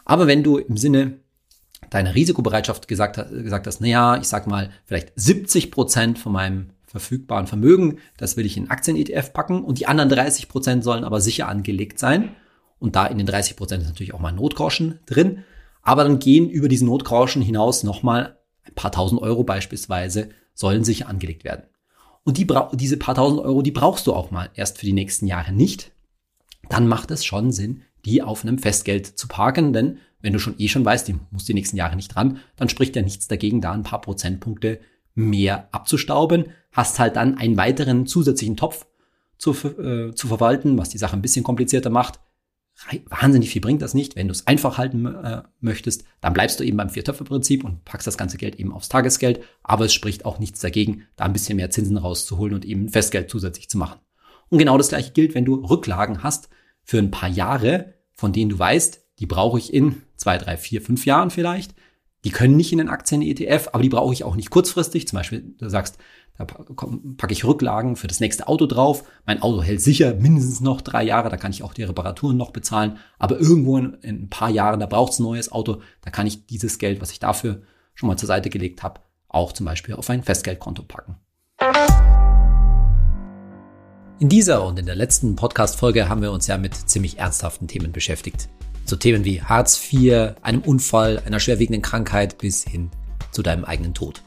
Aber 0.05 0.27
wenn 0.27 0.43
du 0.43 0.59
im 0.59 0.77
Sinne 0.77 1.19
deiner 1.91 2.15
Risikobereitschaft 2.15 2.89
gesagt, 2.89 3.17
gesagt 3.31 3.67
hast, 3.67 3.81
naja, 3.81 4.17
ich 4.17 4.29
sag 4.29 4.47
mal, 4.47 4.71
vielleicht 4.85 5.13
70 5.17 5.71
Prozent 5.71 6.19
von 6.19 6.33
meinem 6.33 6.71
verfügbaren 6.87 7.47
Vermögen, 7.47 7.99
das 8.17 8.37
will 8.37 8.47
ich 8.47 8.57
in 8.57 8.71
Aktien-ETF 8.71 9.33
packen 9.33 9.63
und 9.63 9.79
die 9.79 9.87
anderen 9.87 10.09
30 10.09 10.49
Prozent 10.49 10.83
sollen 10.83 11.05
aber 11.05 11.21
sicher 11.21 11.49
angelegt 11.49 11.99
sein. 11.99 12.35
Und 12.81 12.97
da 12.97 13.07
in 13.07 13.19
den 13.19 13.27
30 13.27 13.57
Prozent 13.57 13.83
ist 13.83 13.89
natürlich 13.89 14.15
auch 14.15 14.21
mal 14.21 14.33
Notgroschen 14.33 15.01
drin. 15.07 15.45
Aber 15.83 16.05
dann 16.05 16.19
gehen 16.19 16.49
über 16.49 16.69
diesen 16.69 16.87
Notgroschen 16.87 17.43
hinaus 17.43 17.83
nochmal 17.83 18.39
ein 18.65 18.75
paar 18.75 18.93
tausend 18.93 19.21
Euro 19.21 19.45
beispielsweise 19.45 20.31
sollen 20.55 20.85
sicher 20.85 21.09
angelegt 21.09 21.45
werden. 21.45 21.65
Und 22.29 22.37
die, 22.37 22.47
diese 22.75 22.99
paar 22.99 23.15
tausend 23.15 23.41
Euro, 23.41 23.63
die 23.63 23.71
brauchst 23.71 24.07
du 24.07 24.13
auch 24.13 24.31
mal 24.31 24.51
erst 24.53 24.77
für 24.77 24.85
die 24.85 24.93
nächsten 24.93 25.27
Jahre 25.27 25.51
nicht. 25.51 25.93
Dann 26.69 26.87
macht 26.87 27.11
es 27.11 27.25
schon 27.25 27.53
Sinn, 27.53 27.85
die 28.05 28.23
auf 28.23 28.45
einem 28.45 28.59
Festgeld 28.59 29.07
zu 29.07 29.29
parken, 29.29 29.73
denn 29.73 29.97
wenn 30.21 30.35
du 30.35 30.39
schon 30.39 30.55
eh 30.59 30.69
schon 30.69 30.85
weißt, 30.85 31.09
die 31.09 31.15
muss 31.31 31.47
die 31.47 31.55
nächsten 31.55 31.79
Jahre 31.79 31.97
nicht 31.97 32.15
dran, 32.15 32.37
dann 32.57 32.69
spricht 32.69 32.97
ja 32.97 33.01
nichts 33.01 33.29
dagegen, 33.29 33.63
da 33.63 33.73
ein 33.73 33.83
paar 33.83 34.03
Prozentpunkte 34.03 34.79
mehr 35.15 35.71
abzustauben, 35.73 36.49
hast 36.71 36.99
halt 36.99 37.17
dann 37.17 37.39
einen 37.39 37.57
weiteren 37.57 38.07
zusätzlichen 38.07 38.59
Topf 38.59 38.85
zu, 39.39 39.53
äh, 39.53 40.15
zu 40.15 40.29
verwalten, 40.29 40.77
was 40.77 40.91
die 40.91 40.99
Sache 40.99 41.17
ein 41.17 41.23
bisschen 41.23 41.45
komplizierter 41.45 41.89
macht. 41.89 42.21
Wahnsinnig 43.09 43.51
viel 43.51 43.61
bringt 43.61 43.83
das 43.83 43.95
nicht. 43.95 44.15
Wenn 44.15 44.29
du 44.29 44.33
es 44.33 44.47
einfach 44.47 44.79
halten 44.79 45.05
äh, 45.07 45.43
möchtest, 45.61 46.05
dann 46.21 46.33
bleibst 46.33 46.61
du 46.61 46.65
eben 46.65 46.77
beim 46.77 46.91
Viertöpfe-Prinzip 46.91 47.65
und 47.65 47.85
packst 47.85 48.07
das 48.07 48.17
ganze 48.17 48.39
Geld 48.39 48.57
eben 48.57 48.73
aufs 48.73 48.89
Tagesgeld. 48.89 49.41
Aber 49.65 49.87
es 49.87 49.93
spricht 49.93 50.25
auch 50.25 50.39
nichts 50.39 50.61
dagegen, 50.61 51.07
da 51.17 51.25
ein 51.25 51.33
bisschen 51.33 51.57
mehr 51.57 51.71
Zinsen 51.71 51.97
rauszuholen 51.97 52.55
und 52.55 52.65
eben 52.65 52.89
Festgeld 52.89 53.31
zusätzlich 53.31 53.69
zu 53.69 53.79
machen. 53.79 53.99
Und 54.49 54.59
genau 54.59 54.79
das 54.79 54.91
gleiche 54.91 55.13
gilt, 55.13 55.35
wenn 55.35 55.45
du 55.45 55.57
Rücklagen 55.57 56.23
hast 56.23 56.51
für 56.85 56.99
ein 56.99 57.11
paar 57.11 57.29
Jahre, 57.29 57.95
von 58.15 58.33
denen 58.33 58.51
du 58.51 58.59
weißt, 58.59 59.05
die 59.19 59.27
brauche 59.27 59.59
ich 59.59 59.75
in 59.75 60.03
zwei, 60.17 60.39
drei, 60.39 60.57
vier, 60.57 60.81
fünf 60.81 61.05
Jahren 61.05 61.31
vielleicht. 61.31 61.75
Die 62.25 62.31
können 62.31 62.57
nicht 62.57 62.73
in 62.73 62.79
den 62.79 62.89
Aktien-ETF, 62.89 63.71
aber 63.73 63.83
die 63.83 63.89
brauche 63.89 64.13
ich 64.13 64.25
auch 64.25 64.37
nicht 64.37 64.51
kurzfristig. 64.51 65.07
Zum 65.07 65.19
Beispiel, 65.19 65.55
du 65.59 65.69
sagst, 65.69 65.99
da 66.39 66.45
packe 66.45 67.33
ich 67.33 67.45
Rücklagen 67.45 67.97
für 67.97 68.07
das 68.07 68.21
nächste 68.21 68.47
Auto 68.47 68.67
drauf. 68.67 69.03
Mein 69.27 69.43
Auto 69.43 69.61
hält 69.61 69.83
sicher 69.83 70.15
mindestens 70.15 70.61
noch 70.61 70.81
drei 70.81 71.03
Jahre, 71.03 71.31
da 71.31 71.37
kann 71.37 71.51
ich 71.51 71.65
auch 71.65 71.75
die 71.75 71.83
Reparaturen 71.83 72.37
noch 72.37 72.53
bezahlen. 72.53 72.99
Aber 73.19 73.41
irgendwo 73.41 73.77
in, 73.77 73.95
in 74.03 74.23
ein 74.23 74.31
paar 74.31 74.49
Jahren, 74.49 74.79
da 74.79 74.87
braucht 74.87 75.13
es 75.13 75.19
ein 75.19 75.25
neues 75.25 75.51
Auto, 75.51 75.83
da 76.03 76.11
kann 76.11 76.29
ich 76.29 76.47
dieses 76.47 76.79
Geld, 76.79 77.01
was 77.01 77.11
ich 77.11 77.19
dafür 77.19 77.63
schon 77.95 78.07
mal 78.07 78.17
zur 78.17 78.29
Seite 78.29 78.51
gelegt 78.51 78.85
habe, 78.85 79.01
auch 79.27 79.53
zum 79.53 79.67
Beispiel 79.67 79.97
auf 79.97 80.09
ein 80.11 80.23
Festgeldkonto 80.23 80.85
packen. 80.85 81.17
In 84.21 84.29
dieser 84.29 84.65
und 84.65 84.79
in 84.79 84.87
der 84.87 84.95
letzten 84.95 85.35
Podcast-Folge 85.35 86.09
haben 86.09 86.23
wir 86.23 86.31
uns 86.31 86.47
ja 86.47 86.57
mit 86.57 86.75
ziemlich 86.75 87.19
ernsthaften 87.19 87.67
Themen 87.67 87.91
beschäftigt. 87.91 88.49
So 88.85 88.95
Themen 88.95 89.25
wie 89.25 89.43
Hartz 89.43 89.93
IV, 89.93 90.35
einem 90.43 90.63
Unfall, 90.63 91.21
einer 91.27 91.41
schwerwiegenden 91.41 91.83
Krankheit 91.83 92.39
bis 92.39 92.65
hin 92.65 92.91
zu 93.33 93.43
deinem 93.43 93.65
eigenen 93.65 93.95
Tod. 93.95 94.23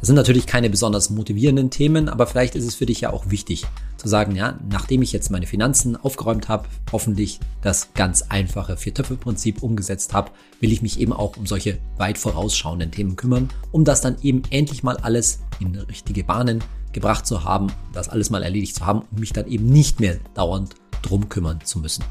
Das 0.00 0.06
sind 0.06 0.16
natürlich 0.16 0.46
keine 0.46 0.70
besonders 0.70 1.10
motivierenden 1.10 1.68
Themen, 1.68 2.08
aber 2.08 2.26
vielleicht 2.26 2.54
ist 2.54 2.64
es 2.64 2.74
für 2.74 2.86
dich 2.86 3.02
ja 3.02 3.12
auch 3.12 3.28
wichtig 3.28 3.66
zu 3.98 4.08
sagen, 4.08 4.34
ja, 4.34 4.58
nachdem 4.70 5.02
ich 5.02 5.12
jetzt 5.12 5.30
meine 5.30 5.46
Finanzen 5.46 5.94
aufgeräumt 5.94 6.48
habe, 6.48 6.68
hoffentlich 6.90 7.38
das 7.60 7.92
ganz 7.92 8.22
einfache 8.30 8.78
Vier-Töpfe-Prinzip 8.78 9.62
umgesetzt 9.62 10.14
habe, 10.14 10.30
will 10.60 10.72
ich 10.72 10.80
mich 10.80 11.00
eben 11.00 11.12
auch 11.12 11.36
um 11.36 11.46
solche 11.46 11.76
weit 11.98 12.16
vorausschauenden 12.16 12.90
Themen 12.90 13.16
kümmern, 13.16 13.50
um 13.72 13.84
das 13.84 14.00
dann 14.00 14.16
eben 14.22 14.42
endlich 14.48 14.82
mal 14.82 14.96
alles 14.96 15.40
in 15.60 15.76
richtige 15.76 16.24
Bahnen 16.24 16.64
gebracht 16.92 17.26
zu 17.26 17.44
haben, 17.44 17.70
das 17.92 18.08
alles 18.08 18.30
mal 18.30 18.42
erledigt 18.42 18.76
zu 18.76 18.86
haben 18.86 19.02
und 19.10 19.20
mich 19.20 19.34
dann 19.34 19.48
eben 19.48 19.66
nicht 19.66 20.00
mehr 20.00 20.16
dauernd 20.32 20.76
drum 21.02 21.28
kümmern 21.28 21.60
zu 21.62 21.78
müssen. 21.78 22.04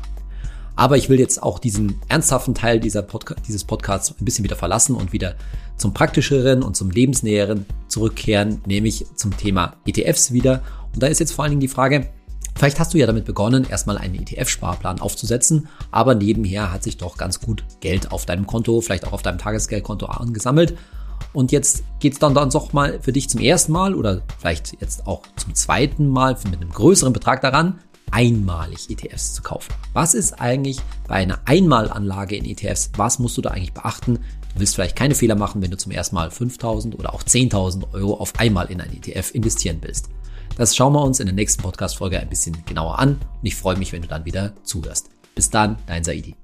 Aber 0.79 0.95
ich 0.95 1.09
will 1.09 1.19
jetzt 1.19 1.43
auch 1.43 1.59
diesen 1.59 1.99
ernsthaften 2.07 2.55
Teil 2.55 2.79
dieser 2.79 3.01
Podca 3.01 3.35
dieses 3.45 3.65
Podcasts 3.65 4.15
ein 4.17 4.23
bisschen 4.23 4.45
wieder 4.45 4.55
verlassen 4.55 4.95
und 4.95 5.11
wieder 5.11 5.35
zum 5.75 5.93
praktischeren 5.93 6.63
und 6.63 6.77
zum 6.77 6.89
lebensnäheren 6.89 7.65
zurückkehren, 7.89 8.61
nämlich 8.65 9.05
zum 9.13 9.35
Thema 9.35 9.75
ETFs 9.85 10.31
wieder. 10.31 10.63
Und 10.93 11.03
da 11.03 11.07
ist 11.07 11.19
jetzt 11.19 11.33
vor 11.33 11.43
allen 11.43 11.51
Dingen 11.51 11.59
die 11.59 11.67
Frage, 11.67 12.07
Vielleicht 12.55 12.79
hast 12.79 12.93
du 12.93 12.97
ja 12.97 13.07
damit 13.07 13.23
begonnen, 13.23 13.65
erstmal 13.69 13.97
einen 13.97 14.15
ETF-Sparplan 14.15 14.99
aufzusetzen, 14.99 15.69
aber 15.91 16.13
nebenher 16.13 16.73
hat 16.73 16.83
sich 16.83 16.97
doch 16.97 17.15
ganz 17.15 17.39
gut 17.39 17.63
Geld 17.79 18.11
auf 18.11 18.25
deinem 18.25 18.47
Konto, 18.47 18.81
vielleicht 18.81 19.07
auch 19.07 19.13
auf 19.13 19.21
deinem 19.21 19.37
Tagesgeldkonto 19.37 20.07
angesammelt. 20.07 20.77
Und 21.31 21.53
jetzt 21.53 21.83
geht 21.99 22.13
es 22.13 22.19
dann, 22.19 22.33
dann 22.33 22.49
doch 22.49 22.73
mal 22.73 22.99
für 23.01 23.13
dich 23.13 23.29
zum 23.29 23.39
ersten 23.39 23.71
Mal 23.71 23.95
oder 23.95 24.23
vielleicht 24.39 24.75
jetzt 24.81 25.07
auch 25.07 25.21
zum 25.37 25.55
zweiten 25.55 26.09
Mal 26.09 26.35
mit 26.51 26.59
einem 26.59 26.69
größeren 26.69 27.13
Betrag 27.13 27.39
daran, 27.39 27.79
einmalig 28.11 28.89
ETFs 28.89 29.33
zu 29.33 29.41
kaufen. 29.41 29.73
Was 29.93 30.13
ist 30.13 30.39
eigentlich 30.39 30.79
bei 31.07 31.15
einer 31.15 31.39
Einmalanlage 31.45 32.35
in 32.35 32.45
ETFs? 32.45 32.91
Was 32.95 33.19
musst 33.19 33.37
du 33.37 33.41
da 33.41 33.51
eigentlich 33.51 33.73
beachten? 33.73 34.19
Du 34.53 34.59
willst 34.59 34.75
vielleicht 34.75 34.95
keine 34.95 35.15
Fehler 35.15 35.35
machen, 35.35 35.61
wenn 35.61 35.71
du 35.71 35.77
zum 35.77 35.91
ersten 35.91 36.15
Mal 36.15 36.31
5000 36.31 36.97
oder 36.97 37.13
auch 37.13 37.23
10.000 37.23 37.93
Euro 37.93 38.15
auf 38.15 38.33
einmal 38.39 38.71
in 38.71 38.81
ein 38.81 38.93
ETF 38.93 39.33
investieren 39.33 39.77
willst. 39.81 40.09
Das 40.57 40.75
schauen 40.75 40.93
wir 40.93 41.03
uns 41.03 41.19
in 41.19 41.27
der 41.27 41.35
nächsten 41.35 41.61
Podcast-Folge 41.61 42.19
ein 42.19 42.29
bisschen 42.29 42.57
genauer 42.65 42.99
an 42.99 43.11
und 43.11 43.45
ich 43.45 43.55
freue 43.55 43.77
mich, 43.77 43.93
wenn 43.93 44.01
du 44.01 44.07
dann 44.07 44.25
wieder 44.25 44.53
zuhörst. 44.63 45.09
Bis 45.35 45.49
dann, 45.49 45.77
dein 45.85 46.03
Saidi. 46.03 46.35